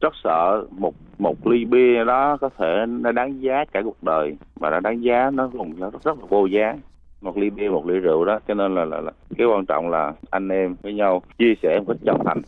Rất 0.00 0.12
sợ 0.24 0.64
một 0.70 0.94
một 1.18 1.46
ly 1.46 1.64
bia 1.64 2.04
đó 2.04 2.36
có 2.40 2.48
thể 2.58 2.84
nó 2.88 3.12
đáng 3.12 3.42
giá 3.42 3.64
cả 3.72 3.82
cuộc 3.84 4.02
đời. 4.02 4.36
Và 4.56 4.70
nó 4.70 4.80
đáng 4.80 5.04
giá 5.04 5.30
nó 5.30 5.50
cũng 5.58 5.80
rất, 5.80 6.02
rất 6.04 6.18
là 6.18 6.26
vô 6.28 6.46
giá. 6.46 6.74
Một 7.20 7.36
ly 7.36 7.50
bia 7.50 7.68
một 7.68 7.86
ly 7.86 7.98
rượu 7.98 8.24
đó. 8.24 8.38
Cho 8.48 8.54
nên 8.54 8.74
là, 8.74 8.84
là, 8.84 9.00
là 9.00 9.12
cái 9.38 9.46
quan 9.46 9.66
trọng 9.66 9.90
là 9.90 10.12
anh 10.30 10.48
em 10.48 10.76
với 10.82 10.94
nhau 10.94 11.22
chia 11.38 11.54
sẻ 11.62 11.78
một 11.78 11.84
cách 11.88 11.96
chân 12.04 12.16
thành 12.24 12.42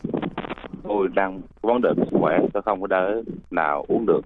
tôi 0.83 1.07
đang 1.13 1.41
có 1.61 1.73
vấn 1.73 1.81
đề 1.81 1.89
sức 1.97 2.17
khỏe, 2.19 2.39
tôi 2.53 2.63
không 2.63 2.81
có 2.81 2.87
đỡ 2.87 3.21
nào 3.51 3.85
uống 3.87 4.05
được, 4.05 4.21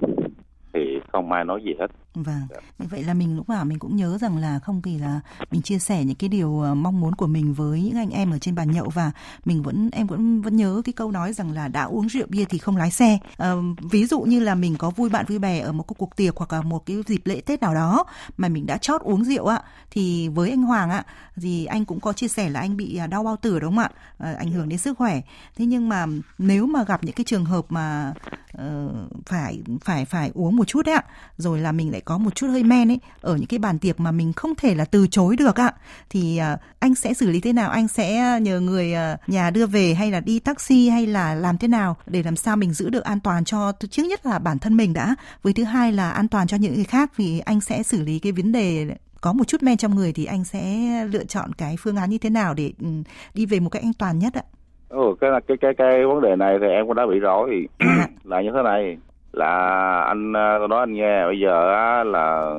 thì 0.74 1.00
không 1.12 1.32
ai 1.32 1.46
nói 1.46 1.62
gì 1.64 1.74
hết. 1.80 1.92
Vâng, 2.24 2.48
Dạ. 2.50 2.56
như 2.80 2.86
vậy 2.90 3.04
là 3.04 3.14
mình 3.14 3.36
lúc 3.36 3.50
nào 3.50 3.66
mình 3.66 3.80
cũng 3.80 3.96
nhớ 3.96 4.18
rằng 4.18 4.38
là 4.38 4.60
không 4.60 4.82
kỳ 4.82 4.98
là 4.98 5.20
mình 5.52 5.62
chia 5.62 5.80
sẻ 5.80 6.06
những 6.06 6.16
cái 6.16 6.30
điều 6.30 6.60
ờ, 6.62 6.76
mong 6.76 7.00
muốn 7.00 7.16
của 7.16 7.28
mình 7.28 7.54
với 7.54 7.82
những 7.82 7.98
anh 7.98 8.10
em 8.10 8.32
ở 8.32 8.40
trên 8.40 8.56
bàn 8.56 8.72
nhậu 8.72 8.90
và 8.90 9.12
mình 9.46 9.64
vẫn 9.64 9.90
em 9.92 10.08
vẫn 10.08 10.42
vẫn 10.42 10.56
nhớ 10.56 10.82
cái 10.86 10.94
câu 10.94 11.12
nói 11.12 11.34
rằng 11.34 11.52
là 11.52 11.68
đã 11.68 11.84
uống 11.84 12.08
rượu 12.10 12.28
bia 12.30 12.46
thì 12.46 12.58
không 12.58 12.78
lái 12.78 12.92
xe. 12.92 13.18
Ờ, 13.38 13.58
ví 13.92 14.06
dụ 14.06 14.22
như 14.22 14.40
là 14.40 14.56
mình 14.56 14.76
có 14.78 14.90
vui 14.90 15.10
bạn 15.10 15.26
vui 15.28 15.40
bè 15.40 15.60
ở 15.60 15.72
một 15.72 15.84
cái 15.84 15.96
cuộc 15.98 16.16
tiệc 16.16 16.36
hoặc 16.38 16.54
là 16.54 16.62
một 16.62 16.86
cái 16.86 16.98
dịp 17.08 17.22
lễ 17.26 17.42
Tết 17.42 17.62
nào 17.62 17.74
đó 17.74 18.06
mà 18.38 18.48
mình 18.48 18.66
đã 18.66 18.78
chót 18.78 19.02
uống 19.02 19.24
rượu 19.24 19.46
ạ 19.48 19.62
thì 19.92 20.28
với 20.28 20.50
anh 20.50 20.62
Hoàng 20.62 20.90
ạ 20.90 21.04
thì 21.36 21.66
anh 21.66 21.86
cũng 21.86 22.00
có 22.00 22.14
chia 22.14 22.28
sẻ 22.28 22.50
là 22.50 22.60
anh 22.60 22.78
bị 22.78 22.98
à, 22.98 23.08
đau 23.08 23.24
bao 23.24 23.38
tử 23.38 23.60
đúng 23.60 23.76
không 23.76 23.84
ạ? 23.84 23.90
Ờ, 24.18 24.34
ảnh 24.34 24.52
hưởng 24.52 24.70
đến 24.70 24.80
sức 24.80 24.98
khỏe. 24.98 25.22
Thế 25.58 25.66
nhưng 25.66 25.90
mà 25.90 26.06
nếu 26.38 26.66
mà 26.66 26.84
gặp 26.84 27.04
những 27.04 27.16
cái 27.16 27.24
trường 27.24 27.46
hợp 27.46 27.66
mà 27.70 28.14
ờ, 28.52 28.90
phải 29.26 29.62
phải 29.82 30.06
phải 30.06 30.32
uống 30.34 30.56
một 30.56 30.68
chút 30.68 30.86
đấy 30.86 30.96
ạ 30.96 31.04
rồi 31.38 31.60
là 31.60 31.72
mình 31.72 31.92
lại 31.92 32.02
có 32.08 32.18
một 32.18 32.36
chút 32.36 32.48
hơi 32.48 32.64
men 32.64 32.92
ấy 32.92 33.00
ở 33.22 33.36
những 33.36 33.48
cái 33.48 33.60
bàn 33.60 33.80
tiệc 33.80 34.00
mà 34.00 34.12
mình 34.12 34.34
không 34.34 34.56
thể 34.56 34.76
là 34.76 34.86
từ 34.86 35.08
chối 35.08 35.36
được 35.36 35.60
ạ. 35.60 35.72
Thì 36.10 36.38
à, 36.38 36.58
anh 36.80 36.96
sẽ 36.96 37.14
xử 37.14 37.30
lý 37.30 37.42
thế 37.42 37.54
nào? 37.54 37.70
Anh 37.70 37.88
sẽ 37.88 38.40
nhờ 38.42 38.60
người 38.60 38.94
à, 38.94 39.18
nhà 39.28 39.50
đưa 39.50 39.66
về 39.66 39.94
hay 39.94 40.12
là 40.12 40.20
đi 40.20 40.40
taxi 40.40 40.90
hay 40.90 41.08
là 41.08 41.36
làm 41.36 41.58
thế 41.58 41.68
nào 41.68 41.96
để 42.06 42.24
làm 42.24 42.36
sao 42.36 42.58
mình 42.58 42.74
giữ 42.74 42.90
được 42.90 43.04
an 43.04 43.20
toàn 43.20 43.46
cho 43.46 43.72
trước 43.90 44.04
nhất 44.04 44.26
là 44.26 44.40
bản 44.40 44.60
thân 44.60 44.78
mình 44.78 44.94
đã. 44.94 45.16
Với 45.44 45.54
thứ 45.54 45.64
hai 45.64 45.92
là 45.92 46.12
an 46.12 46.28
toàn 46.28 46.48
cho 46.48 46.58
những 46.58 46.76
người 46.76 46.84
khác 46.84 47.12
vì 47.18 47.40
anh 47.40 47.62
sẽ 47.62 47.84
xử 47.84 48.02
lý 48.02 48.20
cái 48.20 48.32
vấn 48.32 48.52
đề 48.52 48.88
có 49.22 49.34
một 49.34 49.48
chút 49.48 49.64
men 49.64 49.78
trong 49.78 49.96
người 49.96 50.14
thì 50.14 50.26
anh 50.26 50.44
sẽ 50.44 50.64
lựa 51.12 51.24
chọn 51.24 51.54
cái 51.58 51.76
phương 51.80 51.96
án 51.96 52.10
như 52.10 52.18
thế 52.18 52.30
nào 52.30 52.54
để 52.54 52.72
ừ, 52.82 52.88
đi 53.34 53.46
về 53.46 53.60
một 53.60 53.70
cách 53.70 53.84
an 53.84 53.94
toàn 54.00 54.20
nhất 54.20 54.34
ạ. 54.34 54.44
Ồ, 54.90 55.16
cái 55.22 55.30
cái 55.48 55.58
cái 55.62 55.72
cái 55.78 56.06
vấn 56.06 56.22
đề 56.22 56.36
này 56.36 56.58
thì 56.62 56.68
em 56.68 56.86
cũng 56.88 56.96
đã 56.96 57.06
bị 57.06 57.20
rồi 57.20 57.68
À. 57.78 58.08
là 58.24 58.42
như 58.42 58.50
thế 58.54 58.62
này 58.64 58.98
là 59.38 60.02
anh 60.02 60.34
tôi 60.34 60.68
nói 60.68 60.80
anh 60.80 60.94
nghe 60.94 61.26
bây 61.26 61.40
giờ 61.40 61.74
á, 61.74 62.04
là 62.04 62.56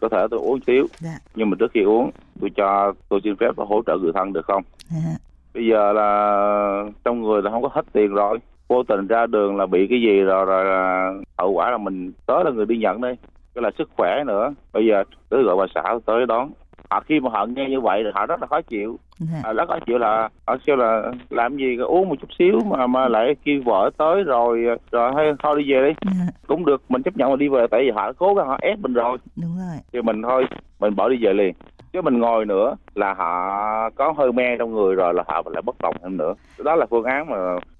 có 0.00 0.08
thể 0.08 0.26
tôi 0.30 0.40
uống 0.40 0.60
xíu 0.66 0.86
dạ. 0.98 1.18
nhưng 1.34 1.50
mà 1.50 1.56
trước 1.60 1.70
khi 1.74 1.82
uống 1.82 2.10
tôi 2.40 2.50
cho 2.56 2.92
tôi 3.08 3.20
xin 3.24 3.36
phép 3.36 3.50
tôi 3.56 3.66
hỗ 3.68 3.82
trợ 3.86 3.96
người 3.96 4.12
thân 4.14 4.32
được 4.32 4.46
không? 4.46 4.62
Dạ. 4.90 5.16
Bây 5.54 5.66
giờ 5.66 5.92
là 5.92 6.84
trong 7.04 7.22
người 7.22 7.42
là 7.42 7.50
không 7.50 7.62
có 7.62 7.68
hết 7.72 7.82
tiền 7.92 8.14
rồi 8.14 8.38
vô 8.68 8.82
tình 8.82 9.06
ra 9.06 9.26
đường 9.26 9.56
là 9.56 9.66
bị 9.66 9.86
cái 9.86 10.00
gì 10.00 10.20
rồi 10.20 10.44
rồi 10.44 10.64
là 10.64 11.12
hậu 11.38 11.50
quả 11.50 11.70
là 11.70 11.78
mình 11.78 12.12
tới 12.26 12.44
là 12.44 12.50
người 12.50 12.66
đi 12.66 12.76
nhận 12.76 13.00
đi 13.00 13.08
cái 13.54 13.62
là 13.62 13.70
sức 13.78 13.90
khỏe 13.96 14.24
nữa. 14.26 14.54
Bây 14.72 14.86
giờ 14.86 15.04
tới 15.28 15.42
gọi 15.42 15.56
bà 15.56 15.66
xã 15.74 15.82
tới 16.06 16.26
đón 16.26 16.50
họ 16.90 17.00
khi 17.00 17.20
mà 17.20 17.30
họ 17.30 17.46
nghe 17.46 17.68
như 17.68 17.80
vậy 17.80 18.02
thì 18.04 18.10
họ 18.14 18.26
rất 18.26 18.40
là 18.40 18.46
khó 18.46 18.60
chịu. 18.60 18.98
À, 19.44 19.52
rất 19.52 19.68
khó 19.68 19.78
chịu 19.86 19.98
là 19.98 20.28
họ 20.46 20.56
kêu 20.66 20.76
là 20.76 21.12
làm 21.30 21.56
gì 21.56 21.76
uống 21.76 22.08
một 22.08 22.14
chút 22.20 22.28
xíu 22.38 22.60
mà 22.66 22.86
mà 22.86 23.08
lại 23.08 23.36
kêu 23.44 23.62
vợ 23.64 23.90
tới 23.96 24.22
rồi 24.22 24.64
rồi 24.92 25.12
hay 25.16 25.32
thôi 25.42 25.62
đi 25.62 25.72
về 25.72 25.88
đi. 25.88 25.94
Dạ, 26.04 26.26
cũng 26.46 26.64
được 26.64 26.82
mình 26.88 27.02
chấp 27.02 27.16
nhận 27.16 27.30
mà 27.30 27.36
đi 27.36 27.48
về 27.48 27.66
tại 27.70 27.80
vì 27.84 27.90
họ 27.90 28.12
cố 28.12 28.34
gắng 28.34 28.46
họ 28.46 28.58
ép 28.62 28.78
mình 28.78 28.92
rồi. 28.92 29.18
Đúng 29.36 29.56
rồi. 29.58 29.78
Thì 29.92 30.02
mình 30.02 30.22
thôi 30.22 30.46
mình 30.80 30.96
bỏ 30.96 31.08
đi 31.08 31.16
về 31.20 31.32
liền. 31.32 31.54
Chứ 31.92 32.02
mình 32.02 32.18
ngồi 32.18 32.46
nữa 32.46 32.76
là 32.94 33.14
họ 33.14 33.90
có 33.90 34.14
hơi 34.18 34.32
me 34.32 34.56
trong 34.58 34.74
người 34.74 34.94
rồi 34.94 35.14
là 35.14 35.22
họ 35.28 35.42
lại 35.52 35.62
bất 35.62 35.78
động 35.82 35.96
em 36.02 36.16
nữa 36.16 36.34
đó 36.64 36.76
là 36.76 36.86
phương 36.90 37.04
án 37.04 37.30
mà 37.30 37.36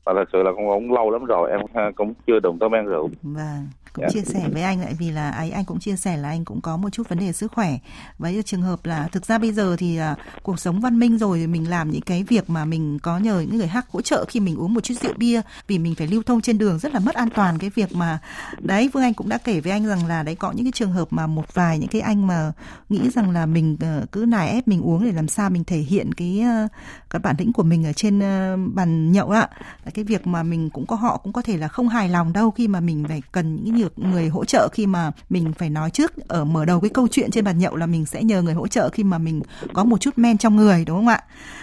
mà 0.06 0.12
thật 0.16 0.24
sự 0.32 0.42
là 0.42 0.50
cũng, 0.56 0.66
cũng 0.68 0.92
lâu 0.92 1.10
lắm 1.10 1.24
rồi 1.24 1.50
em 1.50 1.60
cũng 1.96 2.14
chưa 2.26 2.40
đụng 2.40 2.58
tới 2.60 2.68
men 2.68 2.86
rượu 2.86 3.10
Vâng, 3.22 3.68
cũng 3.92 4.02
Dạ. 4.04 4.08
chia 4.12 4.20
sẻ 4.20 4.48
với 4.52 4.62
anh 4.62 4.80
lại 4.80 4.94
vì 4.98 5.10
là 5.10 5.30
ấy 5.30 5.50
anh 5.50 5.64
cũng 5.64 5.78
chia 5.78 5.96
sẻ 5.96 6.16
là 6.16 6.28
anh 6.28 6.44
cũng 6.44 6.60
có 6.60 6.76
một 6.76 6.88
chút 6.92 7.08
vấn 7.08 7.18
đề 7.18 7.32
sức 7.32 7.52
khỏe. 7.52 7.78
Với 8.18 8.42
trường 8.44 8.62
hợp 8.62 8.86
là 8.86 9.08
thực 9.12 9.26
ra 9.26 9.38
bây 9.38 9.52
giờ 9.52 9.76
thì 9.78 9.96
à, 9.96 10.16
cuộc 10.42 10.58
sống 10.58 10.80
văn 10.80 10.98
minh 10.98 11.18
rồi 11.18 11.46
mình 11.46 11.70
làm 11.70 11.90
những 11.90 12.00
cái 12.02 12.24
việc 12.28 12.50
mà 12.50 12.64
mình 12.64 12.98
có 13.02 13.18
nhờ 13.18 13.40
những 13.40 13.58
người 13.58 13.68
khác 13.68 13.86
hỗ 13.90 14.00
trợ 14.00 14.24
khi 14.28 14.40
mình 14.40 14.56
uống 14.56 14.74
một 14.74 14.80
chút 14.80 14.94
rượu 14.94 15.12
bia 15.16 15.40
vì 15.66 15.78
mình 15.78 15.94
phải 15.94 16.06
lưu 16.06 16.22
thông 16.22 16.40
trên 16.40 16.58
đường 16.58 16.78
rất 16.78 16.94
là 16.94 17.00
mất 17.00 17.14
an 17.14 17.28
toàn 17.34 17.58
cái 17.58 17.70
việc 17.74 17.92
mà 17.94 18.18
đấy 18.58 18.90
Vương 18.92 19.02
Anh 19.02 19.14
cũng 19.14 19.28
đã 19.28 19.38
kể 19.44 19.60
với 19.60 19.72
anh 19.72 19.86
rằng 19.86 20.06
là 20.06 20.22
đấy 20.22 20.34
có 20.34 20.52
những 20.52 20.64
cái 20.64 20.72
trường 20.72 20.92
hợp 20.92 21.08
mà 21.10 21.26
một 21.26 21.54
vài 21.54 21.78
những 21.78 21.88
cái 21.88 22.00
anh 22.00 22.26
mà 22.26 22.52
nghĩ 22.88 23.10
rằng 23.10 23.30
là 23.30 23.46
mình 23.46 23.76
ờ, 23.80 24.06
cứ 24.12 24.24
nài 24.28 24.48
ép 24.48 24.68
mình 24.68 24.80
uống 24.82 24.99
để 25.04 25.12
làm 25.12 25.28
sao 25.28 25.50
mình 25.50 25.64
thể 25.64 25.78
hiện 25.78 26.14
cái 26.14 26.40
ờ, 26.40 26.68
cái 27.10 27.20
bản 27.20 27.36
lĩnh 27.38 27.52
của 27.52 27.62
mình 27.62 27.86
ở 27.86 27.92
trên 27.92 28.20
ờ, 28.20 28.56
bàn 28.74 29.12
nhậu 29.12 29.30
ạ. 29.30 29.48
Là 29.84 29.90
cái 29.94 30.04
việc 30.04 30.26
mà 30.26 30.42
mình 30.42 30.70
cũng 30.70 30.86
có 30.86 30.96
họ 30.96 31.16
cũng 31.16 31.32
có 31.32 31.42
thể 31.42 31.56
là 31.56 31.68
không 31.68 31.88
hài 31.88 32.08
lòng 32.08 32.32
đâu 32.32 32.50
khi 32.50 32.68
mà 32.68 32.80
mình 32.80 33.04
phải 33.08 33.22
cần 33.32 33.64
những 33.64 33.88
người 33.96 34.28
hỗ 34.28 34.44
trợ 34.44 34.68
khi 34.72 34.86
mà 34.86 35.12
mình 35.30 35.52
phải 35.58 35.70
nói 35.70 35.90
trước 35.90 36.28
ở 36.28 36.44
mở 36.44 36.64
đầu 36.64 36.80
cái 36.80 36.90
câu 36.90 37.08
chuyện 37.08 37.30
trên 37.30 37.44
bàn 37.44 37.58
nhậu 37.58 37.76
là 37.76 37.86
mình 37.86 38.06
sẽ 38.06 38.22
nhờ 38.22 38.42
người 38.42 38.54
hỗ 38.54 38.66
trợ 38.66 38.88
khi 38.92 39.04
mà 39.04 39.18
mình 39.18 39.42
có 39.72 39.84
một 39.84 40.00
chút 40.00 40.18
men 40.18 40.38
trong 40.38 40.56
người 40.56 40.84
đúng 40.84 40.96
không 40.96 41.08
ạ? 41.08 41.20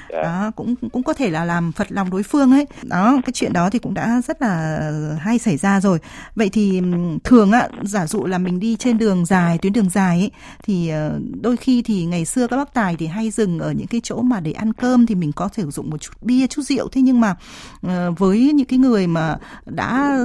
Dạ. 0.09 0.23
Đó 0.23 0.51
cũng 0.55 0.75
cũng 0.75 1.03
có 1.03 1.13
thể 1.13 1.29
là 1.29 1.45
làm 1.45 1.71
phật 1.71 1.91
lòng 1.91 2.09
đối 2.09 2.23
phương 2.23 2.51
ấy. 2.51 2.65
Đó 2.83 3.17
cái 3.25 3.33
chuyện 3.33 3.53
đó 3.53 3.69
thì 3.69 3.79
cũng 3.79 3.93
đã 3.93 4.21
rất 4.27 4.41
là 4.41 4.91
hay 5.19 5.39
xảy 5.39 5.57
ra 5.57 5.81
rồi. 5.81 5.99
Vậy 6.35 6.49
thì 6.49 6.81
thường 7.23 7.51
ạ 7.51 7.69
giả 7.83 8.07
dụ 8.07 8.25
là 8.25 8.37
mình 8.37 8.59
đi 8.59 8.75
trên 8.75 8.97
đường 8.97 9.25
dài 9.25 9.57
tuyến 9.57 9.73
đường 9.73 9.89
dài 9.89 10.19
ấy 10.19 10.31
thì 10.63 10.89
ờ, 10.89 11.19
đôi 11.41 11.57
khi 11.57 11.81
thì 11.81 12.05
ngày 12.05 12.25
xưa 12.25 12.47
các 12.47 12.57
bác 12.57 12.73
tài 12.73 12.95
thì 12.95 13.07
hay 13.07 13.26
hay 13.27 13.31
dừng 13.31 13.59
ở 13.59 13.71
những 13.71 13.87
cái 13.87 14.01
chỗ 14.03 14.21
mà 14.21 14.39
để 14.39 14.51
ăn 14.51 14.73
cơm 14.73 15.05
thì 15.05 15.15
mình 15.15 15.31
có 15.31 15.47
thể 15.47 15.63
sử 15.63 15.71
dụng 15.71 15.89
một 15.89 16.01
chút 16.01 16.11
bia 16.21 16.47
chút 16.47 16.61
rượu. 16.61 16.87
Thế 16.91 17.01
nhưng 17.01 17.21
mà 17.21 17.35
ờ, 17.81 18.11
với 18.17 18.51
những 18.53 18.67
cái 18.67 18.79
người 18.79 19.07
mà 19.07 19.37
đã 19.65 20.17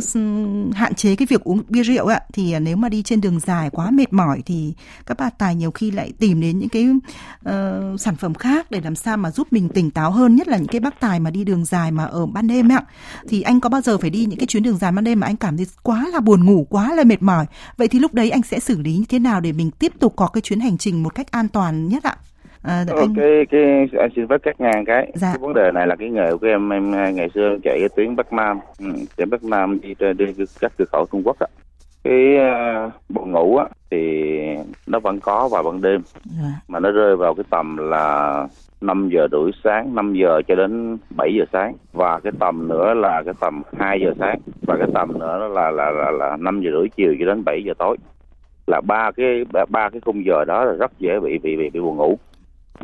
hạn 0.73 0.95
chế 0.95 1.17
cái 1.17 1.27
việc 1.27 1.45
uống 1.45 1.63
bia 1.69 1.83
rượu 1.83 2.07
ạ 2.07 2.21
thì 2.33 2.53
à, 2.53 2.59
nếu 2.59 2.77
mà 2.77 2.89
đi 2.89 3.03
trên 3.03 3.21
đường 3.21 3.41
dài 3.41 3.71
quá 3.71 3.91
mệt 3.91 4.13
mỏi 4.13 4.43
thì 4.47 4.75
các 5.07 5.17
bà 5.19 5.31
tài 5.31 5.55
nhiều 5.55 5.71
khi 5.71 5.91
lại 5.91 6.13
tìm 6.19 6.41
đến 6.41 6.59
những 6.59 6.69
cái 6.69 6.89
uh, 6.91 8.01
sản 8.01 8.17
phẩm 8.17 8.35
khác 8.35 8.71
để 8.71 8.81
làm 8.81 8.95
sao 8.95 9.17
mà 9.17 9.31
giúp 9.31 9.49
mình 9.51 9.69
tỉnh 9.69 9.91
táo 9.91 10.11
hơn. 10.11 10.37
Nhất 10.37 10.49
là 10.49 10.57
những 10.57 10.67
cái 10.67 10.81
bác 10.81 11.01
tài 11.01 11.21
mà 11.21 11.31
đi 11.31 11.45
đường 11.45 11.65
dài 11.65 11.91
mà 11.91 12.05
ở 12.05 12.27
ban 12.27 12.47
đêm 12.47 12.69
ạ. 12.69 12.83
Thì 13.29 13.43
anh 13.43 13.61
có 13.61 13.69
bao 13.69 13.81
giờ 13.81 13.99
phải 13.99 14.11
đi 14.11 14.27
những 14.27 14.39
cái 14.39 14.47
chuyến 14.47 14.63
đường 14.63 14.79
dài 14.79 14.93
ban 14.93 15.05
đêm 15.05 15.21
mà 15.21 15.27
anh 15.27 15.37
cảm 15.37 15.57
thấy 15.57 15.67
quá 15.83 16.09
là 16.13 16.21
buồn 16.21 16.45
ngủ 16.45 16.67
quá 16.71 16.95
là 16.95 17.05
mệt 17.05 17.23
mỏi? 17.23 17.47
Vậy 17.77 17.89
thì 17.89 17.99
lúc 17.99 18.15
đấy 18.15 18.31
anh 18.31 18.43
sẽ 18.43 18.61
xử 18.61 18.79
lý 18.79 18.97
như 18.97 19.05
thế 19.09 19.19
nào 19.19 19.41
để 19.41 19.53
mình 19.53 19.71
tiếp 19.71 19.93
tục 19.99 20.13
có 20.17 20.27
cái 20.27 20.41
chuyến 20.41 20.61
hành 20.61 20.79
trình 20.79 21.03
một 21.03 21.15
cách 21.15 21.31
an 21.31 21.49
toàn 21.49 21.89
nhất 21.89 22.03
ạ? 22.03 22.17
À, 22.63 22.85
anh... 22.97 23.15
cái 23.17 23.47
cái 23.51 23.89
anh 23.99 24.11
xin 24.17 24.29
phép 24.29 24.43
cắt 24.43 24.61
ngang 24.61 24.85
cái. 24.85 25.13
Dạ. 25.15 25.29
cái 25.29 25.39
vấn 25.41 25.55
đề 25.55 25.71
này 25.75 25.87
là 25.87 25.97
cái 25.97 26.11
nghề 26.11 26.37
của 26.37 26.47
em 26.47 26.73
em 26.73 26.91
ngày 26.91 27.31
xưa 27.35 27.57
chạy 27.65 27.79
cái 27.81 27.89
tuyến 27.97 28.17
bắc 28.17 28.33
nam. 28.33 28.61
Ừ, 28.79 28.87
tuyến 29.17 29.31
bắc 29.31 29.45
nam 29.45 29.81
đi 29.81 29.95
đi, 29.99 30.13
đi 30.35 30.45
các 30.61 30.73
cửa 30.79 30.85
khẩu 30.93 31.07
trung 31.13 31.23
quốc 31.25 31.37
ạ 31.39 31.49
cái 32.05 32.37
uh, 32.87 32.93
buồn 33.09 33.33
ngủ 33.33 33.57
á 33.57 33.67
thì 33.91 34.31
nó 34.87 34.99
vẫn 34.99 35.21
có 35.21 35.49
vào 35.49 35.63
ban 35.63 35.83
đêm. 35.83 36.03
Dạ. 36.25 36.49
mà 36.69 36.81
nó 36.81 36.91
rơi 36.91 37.17
vào 37.17 37.35
cái 37.35 37.45
tầm 37.51 37.77
là 37.77 38.47
5 38.81 39.09
giờ 39.13 39.29
rưỡi 39.33 39.51
sáng 39.65 39.95
5 39.95 40.15
giờ 40.15 40.43
cho 40.49 40.55
đến 40.55 40.99
7 41.11 41.35
giờ 41.39 41.45
sáng. 41.53 41.75
Và 41.93 42.21
cái 42.21 42.33
tầm 42.41 42.69
nữa 42.69 42.95
là 42.95 43.23
cái 43.25 43.35
tầm 43.41 43.63
2 43.79 44.01
giờ 44.01 44.13
sáng. 44.19 44.39
Và 44.63 44.77
cái 44.77 44.89
tầm 44.95 45.19
nữa 45.19 45.49
là 45.55 45.71
là 45.71 45.91
là, 45.91 46.11
là 46.11 46.37
5 46.37 46.61
giờ 46.61 46.71
rưỡi 46.73 46.89
chiều 46.97 47.17
cho 47.21 47.27
đến 47.27 47.45
7 47.45 47.63
giờ 47.65 47.73
tối. 47.79 47.97
Là 48.67 48.81
ba 48.81 49.11
cái 49.17 49.45
ba 49.69 49.89
cái 49.89 50.01
khung 50.01 50.25
giờ 50.25 50.45
đó 50.45 50.65
là 50.65 50.73
rất 50.73 50.93
dễ 50.99 51.21
bị 51.21 51.39
bị 51.39 51.57
bị, 51.57 51.71
bị 51.71 51.81
buồn 51.81 51.97
ngủ 51.97 52.19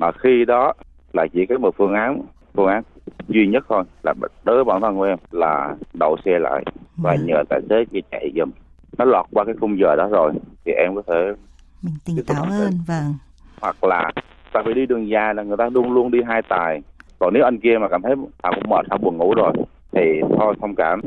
mà 0.01 0.13
khi 0.13 0.45
đó 0.45 0.73
là 1.13 1.27
chỉ 1.33 1.47
có 1.47 1.59
một 1.59 1.75
phương 1.77 1.95
án 1.95 2.23
phương 2.55 2.67
án 2.67 2.83
duy 3.29 3.47
nhất 3.47 3.65
thôi 3.69 3.85
là 4.03 4.15
đối 4.45 4.65
bản 4.65 4.81
thân 4.81 4.97
của 4.97 5.03
em 5.03 5.19
là 5.31 5.75
đậu 5.95 6.17
xe 6.25 6.39
lại 6.39 6.65
và 6.97 7.17
nhờ 7.25 7.43
tài 7.49 7.61
xế 7.71 7.85
chỉ 7.93 8.03
chạy 8.11 8.33
giùm. 8.37 8.51
Nó 8.99 9.05
lọt 9.05 9.27
qua 9.33 9.45
cái 9.45 9.55
khung 9.61 9.79
giờ 9.79 9.97
đó 9.97 10.09
rồi 10.11 10.33
thì 10.65 10.73
em 10.73 10.95
có 10.95 11.03
thể 11.07 11.33
mình 11.83 11.95
tỉnh 12.05 12.25
táo 12.27 12.45
hơn 12.45 12.73
vâng. 12.87 13.15
Hoặc 13.61 13.85
là 13.85 14.11
tại 14.53 14.63
vì 14.67 14.75
đi 14.75 14.87
đường 14.87 15.09
dài 15.09 15.35
là 15.35 15.43
người 15.43 15.57
ta 15.57 15.69
luôn 15.69 15.93
luôn 15.93 16.11
đi 16.11 16.19
hai 16.27 16.43
tài. 16.49 16.83
Còn 17.19 17.35
nếu 17.35 17.45
anh 17.45 17.59
kia 17.59 17.79
mà 17.81 17.89
cảm 17.89 18.03
thấy 18.03 18.15
à 18.43 18.51
cũng 18.55 18.71
mệt 18.71 18.87
hoặc 18.91 19.03
buồn 19.03 19.17
ngủ 19.17 19.35
rồi 19.35 19.53
thì 19.93 20.21
thôi 20.39 20.55
thông 20.61 20.75
cảm 20.75 21.01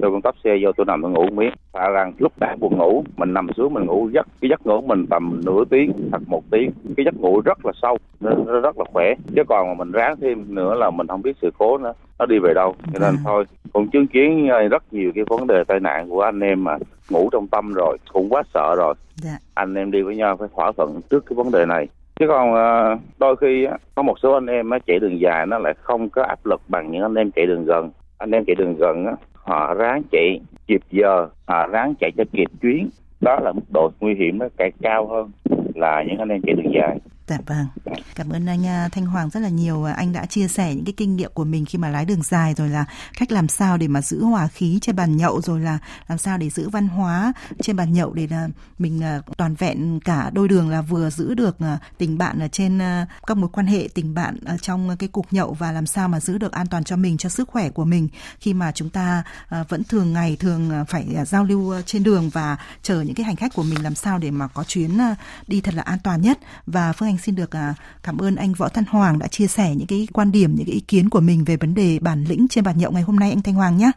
tôi 0.00 0.10
cũng 0.10 0.22
tấp 0.22 0.34
xe 0.44 0.56
vô 0.62 0.72
tôi 0.72 0.86
nằm 0.86 1.02
tôi 1.02 1.10
ngủ 1.10 1.26
miếng 1.32 1.52
và 1.72 1.88
rằng 1.88 2.12
lúc 2.18 2.32
đang 2.38 2.60
buồn 2.60 2.78
ngủ 2.78 3.04
mình 3.16 3.34
nằm 3.34 3.46
xuống 3.56 3.74
mình 3.74 3.86
ngủ 3.86 4.08
giấc 4.12 4.26
cái 4.40 4.48
giấc 4.48 4.66
ngủ 4.66 4.80
mình 4.80 5.06
tầm 5.06 5.40
nửa 5.44 5.64
tiếng 5.70 5.92
hoặc 6.10 6.22
một 6.26 6.42
tiếng. 6.50 6.70
Cái 6.96 7.04
giấc 7.04 7.14
ngủ 7.20 7.40
rất 7.40 7.66
là 7.66 7.72
sâu 7.82 7.98
nó 8.20 8.30
rất 8.60 8.78
là 8.78 8.84
khỏe. 8.92 9.14
Chứ 9.36 9.42
còn 9.48 9.68
mà 9.68 9.74
mình 9.74 9.92
ráng 9.92 10.16
thêm 10.20 10.54
nữa 10.54 10.74
là 10.74 10.90
mình 10.90 11.06
không 11.06 11.22
biết 11.22 11.36
sự 11.42 11.50
cố 11.58 11.78
nữa 11.78 11.92
nó 12.18 12.26
đi 12.26 12.38
về 12.38 12.54
đâu. 12.54 12.74
Cho 12.92 12.98
nên 12.98 13.14
à. 13.14 13.22
thôi 13.24 13.44
cũng 13.72 13.88
chứng 13.90 14.06
kiến 14.06 14.48
rất 14.70 14.82
nhiều 14.92 15.12
cái 15.14 15.24
vấn 15.24 15.46
đề 15.46 15.64
tai 15.64 15.80
nạn 15.80 16.10
của 16.10 16.22
anh 16.22 16.40
em 16.40 16.64
mà 16.64 16.78
ngủ 17.10 17.28
trong 17.32 17.48
tâm 17.48 17.72
rồi 17.72 17.98
cũng 18.12 18.28
quá 18.28 18.42
sợ 18.54 18.74
rồi. 18.78 18.94
Dạ. 19.16 19.38
anh 19.54 19.74
em 19.74 19.90
đi 19.90 20.02
với 20.02 20.16
nhau 20.16 20.36
phải 20.36 20.48
thỏa 20.56 20.72
thuận 20.76 21.00
trước 21.10 21.26
cái 21.26 21.34
vấn 21.34 21.50
đề 21.50 21.66
này. 21.66 21.88
Chứ 22.20 22.26
còn 22.28 22.54
ờ, 22.54 22.96
đôi 23.18 23.36
khi 23.36 23.66
có 23.94 24.02
một 24.02 24.18
số 24.22 24.32
anh 24.32 24.46
em 24.46 24.70
chạy 24.86 24.98
đường 24.98 25.20
dài 25.20 25.46
nó 25.46 25.58
lại 25.58 25.74
không 25.82 26.10
có 26.10 26.22
áp 26.22 26.46
lực 26.46 26.60
bằng 26.68 26.90
những 26.90 27.02
anh 27.02 27.14
em 27.14 27.30
chạy 27.30 27.46
đường 27.46 27.64
gần 27.64 27.90
anh 28.20 28.30
em 28.30 28.44
chạy 28.44 28.54
đường 28.54 28.76
gần 28.78 29.06
á. 29.06 29.12
Họ 29.34 29.74
ráng 29.74 30.02
chạy 30.12 30.40
kịp 30.66 30.80
giờ, 30.90 31.28
họ 31.46 31.66
ráng 31.66 31.94
chạy 32.00 32.10
cho 32.16 32.24
kịp 32.32 32.48
chuyến. 32.62 32.88
Đó 33.20 33.38
là 33.40 33.52
mức 33.52 33.62
độ 33.74 33.90
nguy 34.00 34.14
hiểm 34.14 34.38
nó 34.38 34.46
càng 34.56 34.70
cao 34.82 35.06
hơn 35.06 35.30
là 35.74 36.04
những 36.08 36.18
anh 36.18 36.28
em 36.28 36.40
chạy 36.42 36.54
đường 36.54 36.72
dài. 36.74 36.98
Dạ 37.30 37.38
vâng. 37.46 37.66
Cảm 38.14 38.28
ơn 38.30 38.48
à, 38.48 38.52
anh 38.52 38.90
Thanh 38.90 39.06
Hoàng 39.06 39.30
rất 39.30 39.40
là 39.40 39.48
nhiều. 39.48 39.84
À, 39.84 39.92
anh 39.92 40.12
đã 40.12 40.26
chia 40.26 40.48
sẻ 40.48 40.74
những 40.74 40.84
cái 40.84 40.94
kinh 40.96 41.16
nghiệm 41.16 41.30
của 41.34 41.44
mình 41.44 41.64
khi 41.64 41.78
mà 41.78 41.88
lái 41.88 42.04
đường 42.04 42.22
dài, 42.22 42.54
rồi 42.54 42.68
là 42.68 42.84
cách 43.18 43.32
làm 43.32 43.48
sao 43.48 43.76
để 43.76 43.88
mà 43.88 44.02
giữ 44.02 44.24
hòa 44.24 44.48
khí 44.48 44.78
trên 44.82 44.96
bàn 44.96 45.16
nhậu, 45.16 45.40
rồi 45.40 45.60
là 45.60 45.78
làm 46.08 46.18
sao 46.18 46.38
để 46.38 46.50
giữ 46.50 46.68
văn 46.68 46.88
hóa 46.88 47.32
trên 47.62 47.76
bàn 47.76 47.92
nhậu 47.92 48.12
để 48.12 48.26
là 48.26 48.48
mình 48.78 49.02
à, 49.02 49.20
toàn 49.36 49.54
vẹn 49.54 50.00
cả 50.00 50.30
đôi 50.32 50.48
đường 50.48 50.68
là 50.68 50.82
vừa 50.82 51.10
giữ 51.10 51.34
được 51.34 51.56
tình 51.98 52.18
bạn 52.18 52.38
ở 52.38 52.48
trên 52.48 52.80
các 53.26 53.36
mối 53.36 53.50
quan 53.52 53.66
hệ, 53.66 53.88
tình 53.94 54.14
bạn 54.14 54.36
ở 54.44 54.56
trong 54.58 54.96
cái 54.96 55.08
cuộc 55.08 55.32
nhậu 55.32 55.52
và 55.52 55.72
làm 55.72 55.86
sao 55.86 56.08
mà 56.08 56.20
giữ 56.20 56.38
được 56.38 56.52
an 56.52 56.66
toàn 56.66 56.84
cho 56.84 56.96
mình, 56.96 57.16
cho 57.16 57.28
sức 57.28 57.48
khỏe 57.48 57.70
của 57.70 57.84
mình 57.84 58.08
khi 58.40 58.54
mà 58.54 58.72
chúng 58.72 58.90
ta 58.90 59.22
vẫn 59.68 59.84
thường 59.84 60.12
ngày 60.12 60.36
thường 60.36 60.84
phải 60.88 61.06
giao 61.26 61.44
lưu 61.44 61.82
trên 61.86 62.02
đường 62.02 62.30
và 62.30 62.56
chờ 62.82 63.00
những 63.00 63.14
cái 63.14 63.24
hành 63.24 63.36
khách 63.36 63.54
của 63.54 63.62
mình 63.62 63.82
làm 63.82 63.94
sao 63.94 64.18
để 64.18 64.30
mà 64.30 64.48
có 64.48 64.64
chuyến 64.64 64.98
đi 65.46 65.60
thật 65.60 65.74
là 65.74 65.82
an 65.82 65.98
toàn 66.04 66.22
nhất 66.22 66.38
và 66.66 66.92
Phương 66.92 67.08
Anh 67.08 67.18
xin 67.20 67.34
được 67.34 67.56
à, 67.56 67.74
cảm 68.02 68.18
ơn 68.18 68.36
anh 68.36 68.52
Võ 68.52 68.68
Thanh 68.68 68.84
Hoàng 68.84 69.18
đã 69.18 69.26
chia 69.26 69.46
sẻ 69.46 69.74
những 69.76 69.86
cái 69.86 70.08
quan 70.12 70.32
điểm, 70.32 70.54
những 70.54 70.66
cái 70.66 70.74
ý 70.74 70.80
kiến 70.80 71.08
của 71.08 71.20
mình 71.20 71.44
về 71.44 71.56
vấn 71.56 71.74
đề 71.74 71.98
bản 72.00 72.24
lĩnh 72.28 72.46
trên 72.50 72.64
bàn 72.64 72.78
nhậu 72.78 72.92
ngày 72.92 73.02
hôm 73.02 73.16
nay 73.16 73.30
anh 73.30 73.42
Thanh 73.42 73.54
Hoàng 73.54 73.76
nhé. 73.76 73.90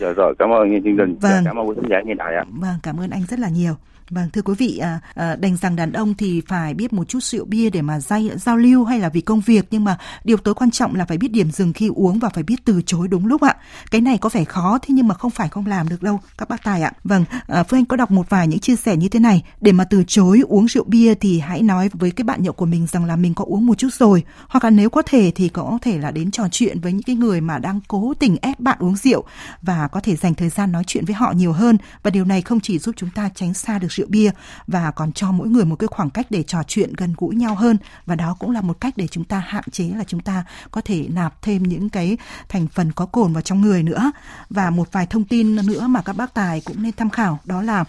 Dạ 0.00 0.12
rồi, 0.16 0.34
cảm 0.38 0.50
ơn 0.50 0.82
chương 0.84 0.96
trình. 0.96 1.18
Vâng. 1.20 1.44
Cảm 1.44 1.56
ơn 1.58 1.68
quý 1.68 1.74
khán 1.76 1.90
giả 1.90 1.96
nghe 2.06 2.14
đài 2.14 2.34
ạ. 2.34 2.44
Vâng, 2.50 2.76
cảm 2.82 3.00
ơn 3.00 3.10
anh 3.10 3.22
rất 3.28 3.38
là 3.38 3.48
nhiều. 3.48 3.74
Vâng, 4.10 4.30
thưa 4.32 4.42
quý 4.42 4.54
vị, 4.58 4.78
à, 4.78 5.00
à, 5.14 5.36
đành 5.36 5.56
rằng 5.56 5.76
đàn 5.76 5.92
ông 5.92 6.14
thì 6.14 6.42
phải 6.48 6.74
biết 6.74 6.92
một 6.92 7.08
chút 7.08 7.22
rượu 7.22 7.44
bia 7.44 7.70
để 7.70 7.82
mà 7.82 8.00
dây, 8.00 8.30
giao 8.36 8.56
lưu 8.56 8.84
hay 8.84 8.98
là 8.98 9.08
vì 9.08 9.20
công 9.20 9.40
việc, 9.40 9.66
nhưng 9.70 9.84
mà 9.84 9.98
điều 10.24 10.36
tối 10.36 10.54
quan 10.54 10.70
trọng 10.70 10.94
là 10.94 11.04
phải 11.04 11.18
biết 11.18 11.28
điểm 11.28 11.50
dừng 11.50 11.72
khi 11.72 11.90
uống 11.94 12.18
và 12.18 12.28
phải 12.28 12.42
biết 12.42 12.64
từ 12.64 12.82
chối 12.86 13.08
đúng 13.08 13.26
lúc 13.26 13.40
ạ. 13.42 13.56
Cái 13.90 14.00
này 14.00 14.18
có 14.18 14.28
vẻ 14.28 14.44
khó, 14.44 14.78
thế 14.82 14.94
nhưng 14.94 15.08
mà 15.08 15.14
không 15.14 15.30
phải 15.30 15.48
không 15.48 15.66
làm 15.66 15.88
được 15.88 16.02
đâu, 16.02 16.20
các 16.38 16.48
bác 16.48 16.64
tài 16.64 16.82
ạ. 16.82 16.92
Vâng, 17.04 17.24
à, 17.46 17.62
Phương 17.62 17.78
Anh 17.78 17.84
có 17.84 17.96
đọc 17.96 18.10
một 18.10 18.30
vài 18.30 18.48
những 18.48 18.58
chia 18.58 18.76
sẻ 18.76 18.96
như 18.96 19.08
thế 19.08 19.20
này. 19.20 19.42
Để 19.60 19.72
mà 19.72 19.84
từ 19.84 20.04
chối 20.06 20.42
uống 20.48 20.68
rượu 20.68 20.84
bia 20.84 21.14
thì 21.14 21.40
hãy 21.40 21.62
nói 21.62 21.90
với 21.92 22.10
cái 22.10 22.24
bạn 22.24 22.42
nhậu 22.42 22.52
của 22.52 22.66
mình 22.66 22.86
rằng 22.86 23.04
là 23.04 23.16
mình 23.16 23.34
có 23.34 23.44
uống 23.44 23.66
một 23.66 23.78
chút 23.78 23.92
rồi. 23.92 24.24
Hoặc 24.48 24.64
là 24.64 24.70
nếu 24.70 24.90
có 24.90 25.02
thể 25.02 25.32
thì 25.34 25.48
có 25.48 25.78
thể 25.82 25.98
là 25.98 26.10
đến 26.10 26.30
trò 26.30 26.48
chuyện 26.50 26.80
với 26.80 26.92
những 26.92 27.02
cái 27.02 27.16
người 27.16 27.40
mà 27.40 27.58
đang 27.58 27.80
cố 27.88 28.14
tình 28.18 28.36
ép 28.42 28.60
bạn 28.60 28.78
uống 28.80 28.96
rượu 28.96 29.24
và 29.62 29.88
có 29.88 30.00
thể 30.00 30.16
dành 30.16 30.34
thời 30.34 30.48
gian 30.48 30.72
nói 30.72 30.84
chuyện 30.86 31.04
với 31.04 31.14
họ 31.14 31.32
nhiều 31.32 31.52
hơn. 31.52 31.78
Và 32.02 32.10
điều 32.10 32.24
này 32.24 32.42
không 32.42 32.60
chỉ 32.60 32.78
giúp 32.78 32.94
chúng 32.98 33.10
ta 33.14 33.30
tránh 33.34 33.54
xa 33.54 33.78
được 33.78 33.92
rượu 33.92 33.99
rượu 34.00 34.08
bia 34.10 34.30
và 34.66 34.90
còn 34.90 35.12
cho 35.12 35.32
mỗi 35.32 35.48
người 35.48 35.64
một 35.64 35.76
cái 35.76 35.88
khoảng 35.88 36.10
cách 36.10 36.26
để 36.30 36.42
trò 36.42 36.62
chuyện 36.62 36.92
gần 36.96 37.14
gũi 37.16 37.34
nhau 37.36 37.54
hơn. 37.54 37.76
Và 38.06 38.14
đó 38.14 38.36
cũng 38.38 38.50
là 38.50 38.60
một 38.60 38.80
cách 38.80 38.94
để 38.96 39.06
chúng 39.06 39.24
ta 39.24 39.38
hạn 39.38 39.64
chế 39.72 39.84
là 39.96 40.04
chúng 40.04 40.20
ta 40.20 40.44
có 40.70 40.80
thể 40.80 41.06
nạp 41.08 41.42
thêm 41.42 41.62
những 41.62 41.88
cái 41.88 42.16
thành 42.48 42.66
phần 42.66 42.92
có 42.92 43.06
cồn 43.06 43.32
vào 43.32 43.42
trong 43.42 43.60
người 43.60 43.82
nữa. 43.82 44.12
Và 44.50 44.70
một 44.70 44.92
vài 44.92 45.06
thông 45.06 45.24
tin 45.24 45.56
nữa 45.56 45.86
mà 45.86 46.02
các 46.02 46.16
bác 46.16 46.34
tài 46.34 46.60
cũng 46.60 46.82
nên 46.82 46.92
tham 46.92 47.10
khảo, 47.10 47.38
đó 47.44 47.62
là 47.62 47.84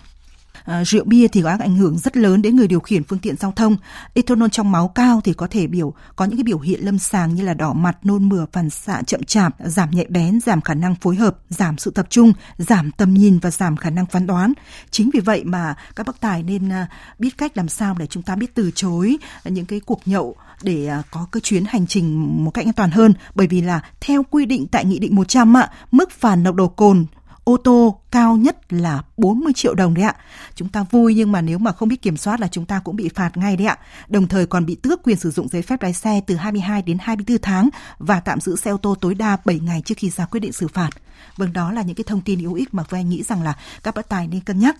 À, 0.65 0.83
rượu 0.85 1.05
bia 1.05 1.27
thì 1.27 1.41
có 1.41 1.57
ảnh 1.59 1.75
hưởng 1.75 1.97
rất 1.97 2.17
lớn 2.17 2.41
đến 2.41 2.55
người 2.55 2.67
điều 2.67 2.79
khiển 2.79 3.03
phương 3.03 3.19
tiện 3.19 3.35
giao 3.37 3.51
thông. 3.51 3.77
Ethanol 4.13 4.49
trong 4.51 4.71
máu 4.71 4.87
cao 4.87 5.21
thì 5.23 5.33
có 5.33 5.47
thể 5.47 5.67
biểu 5.67 5.93
có 6.15 6.25
những 6.25 6.37
cái 6.37 6.43
biểu 6.43 6.59
hiện 6.59 6.85
lâm 6.85 6.99
sàng 6.99 7.35
như 7.35 7.43
là 7.43 7.53
đỏ 7.53 7.73
mặt, 7.73 7.97
nôn 8.03 8.29
mửa, 8.29 8.45
phản 8.53 8.69
xạ 8.69 9.01
chậm 9.07 9.23
chạp, 9.23 9.55
giảm 9.59 9.91
nhạy 9.91 10.05
bén, 10.09 10.39
giảm 10.41 10.61
khả 10.61 10.73
năng 10.73 10.95
phối 10.95 11.15
hợp, 11.15 11.37
giảm 11.49 11.77
sự 11.77 11.91
tập 11.91 12.07
trung, 12.09 12.33
giảm 12.57 12.91
tầm 12.91 13.13
nhìn 13.13 13.39
và 13.39 13.51
giảm 13.51 13.77
khả 13.77 13.89
năng 13.89 14.05
phán 14.05 14.27
đoán. 14.27 14.53
Chính 14.91 15.09
vì 15.13 15.19
vậy 15.19 15.43
mà 15.43 15.75
các 15.95 16.05
bác 16.07 16.21
tài 16.21 16.43
nên 16.43 16.69
à, 16.69 16.87
biết 17.19 17.37
cách 17.37 17.57
làm 17.57 17.69
sao 17.69 17.95
để 17.99 18.07
chúng 18.07 18.23
ta 18.23 18.35
biết 18.35 18.55
từ 18.55 18.71
chối 18.75 19.17
những 19.43 19.65
cái 19.65 19.79
cuộc 19.79 20.01
nhậu 20.05 20.35
để 20.61 20.87
à, 20.87 21.03
có 21.11 21.27
cái 21.31 21.41
chuyến 21.41 21.65
hành 21.65 21.87
trình 21.87 22.35
một 22.45 22.51
cách 22.51 22.65
an 22.65 22.73
toàn 22.73 22.91
hơn 22.91 23.13
bởi 23.35 23.47
vì 23.47 23.61
là 23.61 23.81
theo 24.01 24.23
quy 24.23 24.45
định 24.45 24.67
tại 24.67 24.85
nghị 24.85 24.99
định 24.99 25.15
100 25.15 25.57
ạ, 25.57 25.71
mức 25.91 26.11
phạt 26.11 26.35
nồng 26.35 26.55
độ 26.55 26.67
cồn 26.67 27.05
ô 27.43 27.57
tô 27.57 28.01
cao 28.11 28.37
nhất 28.37 28.73
là 28.73 29.01
40 29.17 29.53
triệu 29.53 29.75
đồng 29.75 29.93
đấy 29.93 30.05
ạ. 30.05 30.15
Chúng 30.55 30.69
ta 30.69 30.85
vui 30.91 31.15
nhưng 31.15 31.31
mà 31.31 31.41
nếu 31.41 31.57
mà 31.57 31.71
không 31.71 31.89
biết 31.89 32.01
kiểm 32.01 32.17
soát 32.17 32.39
là 32.39 32.47
chúng 32.47 32.65
ta 32.65 32.79
cũng 32.79 32.95
bị 32.95 33.09
phạt 33.15 33.37
ngay 33.37 33.57
đấy 33.57 33.67
ạ. 33.67 33.77
Đồng 34.07 34.27
thời 34.27 34.45
còn 34.45 34.65
bị 34.65 34.75
tước 34.75 35.03
quyền 35.03 35.17
sử 35.17 35.31
dụng 35.31 35.47
giấy 35.47 35.61
phép 35.61 35.81
lái 35.81 35.93
xe 35.93 36.21
từ 36.27 36.35
22 36.35 36.81
đến 36.81 36.97
24 37.01 37.37
tháng 37.41 37.69
và 37.97 38.19
tạm 38.19 38.39
giữ 38.39 38.55
xe 38.55 38.71
ô 38.71 38.77
tô 38.77 38.95
tối 39.01 39.15
đa 39.15 39.37
7 39.45 39.59
ngày 39.59 39.81
trước 39.85 39.95
khi 39.97 40.09
ra 40.09 40.25
quyết 40.25 40.39
định 40.39 40.53
xử 40.53 40.67
phạt. 40.67 40.89
Vâng, 41.37 41.53
đó 41.53 41.71
là 41.71 41.81
những 41.81 41.95
cái 41.95 42.03
thông 42.07 42.21
tin 42.21 42.39
hữu 42.39 42.53
ích 42.53 42.73
mà 42.73 42.83
Anh 42.89 43.09
nghĩ 43.09 43.23
rằng 43.23 43.43
là 43.43 43.53
các 43.83 43.95
bác 43.95 44.09
tài 44.09 44.27
nên 44.27 44.41
cân 44.41 44.59
nhắc. 44.59 44.75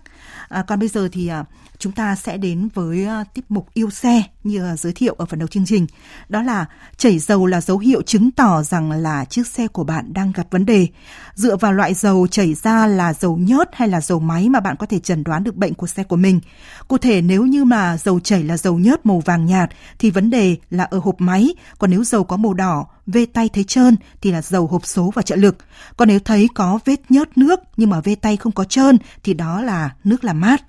À, 0.50 0.64
còn 0.68 0.80
bây 0.80 0.90
giờ 0.90 1.10
thì 1.12 1.28
à, 1.28 1.44
chúng 1.78 1.94
ta 1.94 2.16
sẽ 2.16 2.38
đến 2.38 2.70
với 2.74 3.06
à, 3.06 3.24
tiết 3.34 3.46
mục 3.50 3.68
yêu 3.74 3.90
xe 3.90 4.24
như 4.44 4.64
à, 4.64 4.78
giới 4.78 4.94
thiệu 4.94 5.16
ở 5.18 5.26
phần 5.26 5.40
đầu 5.40 5.48
chương 5.48 5.66
trình. 5.66 5.88
Đó 6.30 6.42
là 6.42 6.66
chảy 6.98 7.20
dầu 7.20 7.46
là 7.46 7.62
dấu 7.62 7.78
hiệu 7.78 8.02
chứng 8.02 8.32
tỏ 8.32 8.64
rằng 8.64 8.92
là 8.92 9.26
chiếc 9.26 9.48
xe 9.48 9.68
của 9.68 9.84
bạn 9.84 10.14
đang 10.14 10.32
gặp 10.32 10.48
vấn 10.52 10.66
đề. 10.66 10.88
Dựa 11.36 11.56
vào 11.56 11.74
loại 11.74 11.94
dầu 11.94 12.28
chảy 12.28 12.54
ra 12.64 12.88
là 12.88 13.14
dầu 13.14 13.38
nhớt 13.38 13.70
hay 13.74 13.88
là 13.88 14.02
dầu 14.02 14.20
máy 14.20 14.50
mà 14.50 14.60
bạn 14.60 14.76
có 14.76 14.86
thể 14.86 15.00
chẩn 15.00 15.24
đoán 15.24 15.44
được 15.44 15.56
bệnh 15.56 15.74
của 15.74 15.88
xe 15.88 16.04
của 16.04 16.16
mình. 16.16 16.40
Cụ 16.88 16.98
thể 16.98 17.22
nếu 17.22 17.46
như 17.46 17.66
mà 17.66 17.98
dầu 17.98 18.20
chảy 18.20 18.44
là 18.44 18.58
dầu 18.58 18.80
nhớt 18.80 19.06
màu 19.06 19.20
vàng 19.20 19.46
nhạt 19.46 19.70
thì 20.00 20.12
vấn 20.12 20.30
đề 20.30 20.58
là 20.70 20.84
ở 20.84 21.00
hộp 21.00 21.16
máy, 21.22 21.50
còn 21.80 21.92
nếu 21.92 22.04
dầu 22.04 22.24
có 22.24 22.38
màu 22.38 22.54
đỏ 22.54 22.86
vê 23.08 23.26
tay 23.26 23.50
thấy 23.50 23.64
trơn 23.64 23.96
thì 24.22 24.32
là 24.32 24.42
dầu 24.42 24.68
hộp 24.68 24.86
số 24.86 25.12
và 25.16 25.22
trợ 25.22 25.36
lực. 25.36 25.58
Còn 25.98 26.08
nếu 26.08 26.20
thấy 26.20 26.48
có 26.56 26.80
vết 26.86 27.02
nhớt 27.10 27.38
nước 27.38 27.60
nhưng 27.78 27.90
mà 27.90 28.02
vê 28.02 28.16
tay 28.16 28.38
không 28.38 28.52
có 28.52 28.64
trơn 28.64 28.98
thì 29.24 29.34
đó 29.34 29.62
là 29.62 29.90
nước 30.04 30.24
làm 30.24 30.42
mát. 30.42 30.62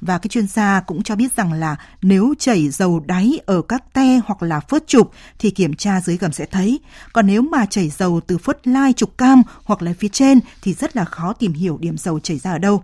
Và 0.00 0.18
cái 0.18 0.28
chuyên 0.28 0.46
gia 0.46 0.80
cũng 0.80 1.02
cho 1.02 1.16
biết 1.16 1.36
rằng 1.36 1.52
là 1.52 1.76
nếu 2.02 2.34
chảy 2.38 2.68
dầu 2.68 3.00
đáy 3.00 3.40
ở 3.46 3.62
các 3.62 3.92
te 3.92 4.20
hoặc 4.24 4.42
là 4.42 4.60
phớt 4.60 4.86
trục 4.86 5.12
thì 5.38 5.50
kiểm 5.50 5.74
tra 5.74 6.00
dưới 6.00 6.16
gầm 6.16 6.32
sẽ 6.32 6.46
thấy. 6.46 6.80
Còn 7.12 7.26
nếu 7.26 7.42
mà 7.42 7.66
chảy 7.66 7.88
dầu 7.88 8.20
từ 8.26 8.38
phớt 8.38 8.68
lai 8.68 8.92
trục 8.92 9.18
cam 9.18 9.42
hoặc 9.64 9.82
là 9.82 9.92
phía 9.98 10.08
trên 10.08 10.40
thì 10.62 10.74
rất 10.74 10.96
là 10.96 11.04
khó 11.04 11.32
tìm 11.32 11.52
hiểu 11.52 11.78
điểm 11.80 11.98
dầu 11.98 12.20
chảy 12.20 12.38
ra 12.38 12.50
ở 12.50 12.58
đâu. 12.58 12.82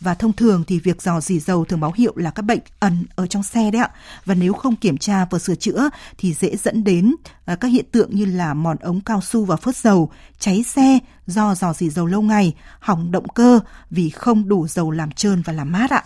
Và 0.00 0.14
thông 0.14 0.32
thường 0.32 0.64
thì 0.66 0.78
việc 0.78 1.02
dò 1.02 1.20
dỉ 1.20 1.38
dầu 1.38 1.64
thường 1.64 1.80
báo 1.80 1.92
hiệu 1.96 2.12
là 2.16 2.30
các 2.30 2.42
bệnh 2.42 2.60
ẩn 2.78 3.04
ở 3.14 3.26
trong 3.26 3.42
xe 3.42 3.70
đấy 3.70 3.82
ạ. 3.82 3.90
Và 4.24 4.34
nếu 4.34 4.52
không 4.52 4.76
kiểm 4.76 4.98
tra 4.98 5.26
và 5.30 5.38
sửa 5.38 5.54
chữa 5.54 5.90
thì 6.18 6.34
dễ 6.34 6.56
dẫn 6.56 6.84
đến 6.84 7.14
à, 7.44 7.56
các 7.56 7.68
hiện 7.68 7.84
tượng 7.92 8.16
như 8.16 8.24
là 8.24 8.54
mòn 8.54 8.76
ống 8.76 9.00
cao 9.00 9.20
su 9.20 9.44
và 9.44 9.56
phớt 9.56 9.76
dầu, 9.76 10.10
cháy 10.38 10.62
xe 10.62 10.98
do 11.26 11.54
dò 11.54 11.72
dỉ 11.72 11.90
dầu 11.90 12.06
lâu 12.06 12.22
ngày, 12.22 12.54
hỏng 12.80 13.12
động 13.12 13.28
cơ 13.28 13.60
vì 13.90 14.10
không 14.10 14.48
đủ 14.48 14.68
dầu 14.68 14.90
làm 14.90 15.10
trơn 15.10 15.42
và 15.42 15.52
làm 15.52 15.72
mát 15.72 15.90
ạ 15.90 16.04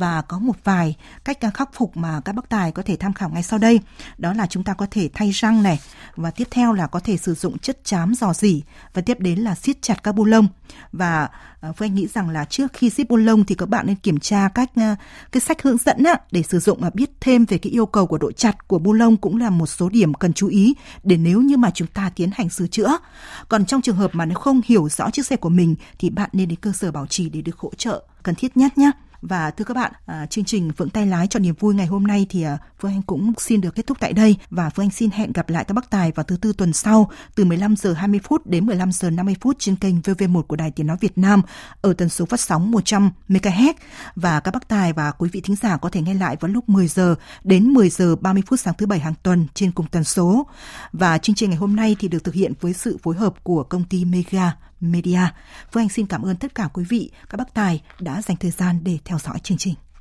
và 0.00 0.22
có 0.22 0.38
một 0.38 0.56
vài 0.64 0.96
cách 1.24 1.38
khắc 1.54 1.70
phục 1.74 1.96
mà 1.96 2.20
các 2.24 2.32
bác 2.32 2.48
tài 2.48 2.72
có 2.72 2.82
thể 2.82 2.96
tham 2.96 3.12
khảo 3.12 3.30
ngay 3.30 3.42
sau 3.42 3.58
đây. 3.58 3.80
Đó 4.18 4.32
là 4.32 4.46
chúng 4.46 4.64
ta 4.64 4.74
có 4.74 4.86
thể 4.90 5.10
thay 5.14 5.30
răng 5.30 5.62
này 5.62 5.80
và 6.16 6.30
tiếp 6.30 6.48
theo 6.50 6.72
là 6.72 6.86
có 6.86 7.00
thể 7.00 7.16
sử 7.16 7.34
dụng 7.34 7.58
chất 7.58 7.84
chám 7.84 8.14
dò 8.14 8.32
dỉ 8.32 8.62
và 8.94 9.02
tiếp 9.02 9.20
đến 9.20 9.38
là 9.38 9.54
siết 9.54 9.82
chặt 9.82 10.02
các 10.02 10.12
bu 10.12 10.24
lông. 10.24 10.48
Và 10.92 11.28
à, 11.60 11.68
uh, 11.68 11.76
Phương 11.76 11.86
Anh 11.86 11.94
nghĩ 11.94 12.06
rằng 12.06 12.30
là 12.30 12.44
trước 12.44 12.72
khi 12.72 12.90
siết 12.90 13.08
bu 13.08 13.16
lông 13.16 13.44
thì 13.44 13.54
các 13.54 13.68
bạn 13.68 13.86
nên 13.86 13.96
kiểm 13.96 14.18
tra 14.18 14.48
cách 14.48 14.70
à, 14.76 14.96
cái 15.32 15.40
sách 15.40 15.62
hướng 15.62 15.76
dẫn 15.76 16.04
á, 16.04 16.14
để 16.32 16.42
sử 16.42 16.58
dụng 16.58 16.80
và 16.80 16.90
biết 16.94 17.10
thêm 17.20 17.44
về 17.44 17.58
cái 17.58 17.72
yêu 17.72 17.86
cầu 17.86 18.06
của 18.06 18.18
độ 18.18 18.32
chặt 18.32 18.68
của 18.68 18.78
bu 18.78 18.92
lông 18.92 19.16
cũng 19.16 19.36
là 19.36 19.50
một 19.50 19.66
số 19.66 19.88
điểm 19.88 20.14
cần 20.14 20.32
chú 20.32 20.48
ý 20.48 20.74
để 21.02 21.16
nếu 21.16 21.40
như 21.40 21.56
mà 21.56 21.70
chúng 21.70 21.88
ta 21.88 22.10
tiến 22.16 22.30
hành 22.34 22.48
sửa 22.48 22.66
chữa. 22.66 22.98
Còn 23.48 23.66
trong 23.66 23.82
trường 23.82 23.96
hợp 23.96 24.10
mà 24.14 24.24
nếu 24.24 24.38
không 24.38 24.60
hiểu 24.64 24.88
rõ 24.88 25.10
chiếc 25.10 25.26
xe 25.26 25.36
của 25.36 25.48
mình 25.48 25.76
thì 25.98 26.10
bạn 26.10 26.30
nên 26.32 26.48
đến 26.48 26.58
cơ 26.60 26.72
sở 26.72 26.92
bảo 26.92 27.06
trì 27.06 27.28
để 27.28 27.40
được 27.40 27.58
hỗ 27.58 27.70
trợ 27.76 28.02
cần 28.22 28.34
thiết 28.34 28.56
nhất 28.56 28.78
nhé. 28.78 28.90
Và 29.22 29.50
thưa 29.50 29.64
các 29.64 29.74
bạn, 29.74 29.92
à, 30.06 30.26
chương 30.26 30.44
trình 30.44 30.70
Vững 30.76 30.90
tay 30.90 31.06
lái 31.06 31.26
cho 31.26 31.40
niềm 31.40 31.54
vui 31.58 31.74
ngày 31.74 31.86
hôm 31.86 32.06
nay 32.06 32.26
thì 32.30 32.42
à, 32.42 32.58
Phương 32.80 32.90
Anh 32.90 33.02
cũng 33.02 33.32
xin 33.38 33.60
được 33.60 33.74
kết 33.74 33.86
thúc 33.86 34.00
tại 34.00 34.12
đây. 34.12 34.36
Và 34.50 34.70
Phương 34.70 34.84
Anh 34.84 34.90
xin 34.90 35.10
hẹn 35.10 35.32
gặp 35.32 35.48
lại 35.48 35.64
các 35.64 35.74
bác 35.74 35.90
tài 35.90 36.12
vào 36.12 36.24
thứ 36.24 36.36
tư 36.36 36.52
tuần 36.52 36.72
sau 36.72 37.10
từ 37.34 37.44
15 37.44 37.76
giờ 37.76 37.92
20 37.92 38.20
phút 38.24 38.46
đến 38.46 38.66
15 38.66 38.92
giờ 38.92 39.10
50 39.10 39.36
phút 39.40 39.56
trên 39.58 39.76
kênh 39.76 40.00
VV1 40.00 40.42
của 40.42 40.56
Đài 40.56 40.70
Tiếng 40.70 40.86
nói 40.86 40.96
Việt 41.00 41.18
Nam 41.18 41.42
ở 41.80 41.92
tần 41.92 42.08
số 42.08 42.24
phát 42.24 42.40
sóng 42.40 42.70
100 42.70 43.10
MHz 43.28 43.72
và 44.16 44.40
các 44.40 44.54
bác 44.54 44.68
tài 44.68 44.92
và 44.92 45.10
quý 45.10 45.28
vị 45.32 45.40
thính 45.40 45.56
giả 45.56 45.76
có 45.76 45.88
thể 45.88 46.00
nghe 46.00 46.14
lại 46.14 46.36
vào 46.40 46.50
lúc 46.50 46.68
10 46.68 46.88
giờ 46.88 47.14
đến 47.44 47.66
10 47.66 47.90
giờ 47.90 48.16
30 48.16 48.42
phút 48.46 48.60
sáng 48.60 48.74
thứ 48.78 48.86
bảy 48.86 48.98
hàng 48.98 49.14
tuần 49.22 49.46
trên 49.54 49.72
cùng 49.72 49.86
tần 49.86 50.04
số. 50.04 50.46
Và 50.92 51.18
chương 51.18 51.36
trình 51.36 51.50
ngày 51.50 51.58
hôm 51.58 51.76
nay 51.76 51.96
thì 51.98 52.08
được 52.08 52.24
thực 52.24 52.34
hiện 52.34 52.52
với 52.60 52.72
sự 52.72 52.98
phối 53.02 53.16
hợp 53.16 53.34
của 53.42 53.62
công 53.62 53.84
ty 53.84 54.04
Mega. 54.04 54.52
Media. 54.80 55.20
Phương 55.72 55.82
Anh 55.82 55.88
xin 55.88 56.06
cảm 56.06 56.22
ơn 56.22 56.36
tất 56.36 56.54
cả 56.54 56.68
quý 56.72 56.84
vị, 56.88 57.10
các 57.28 57.36
bác 57.36 57.54
tài 57.54 57.82
đã 58.00 58.22
dành 58.22 58.36
thời 58.36 58.50
gian 58.50 58.84
để 58.84 58.98
theo 59.04 59.18
dõi 59.18 59.38
chương 59.38 59.58
trình. 59.58 59.74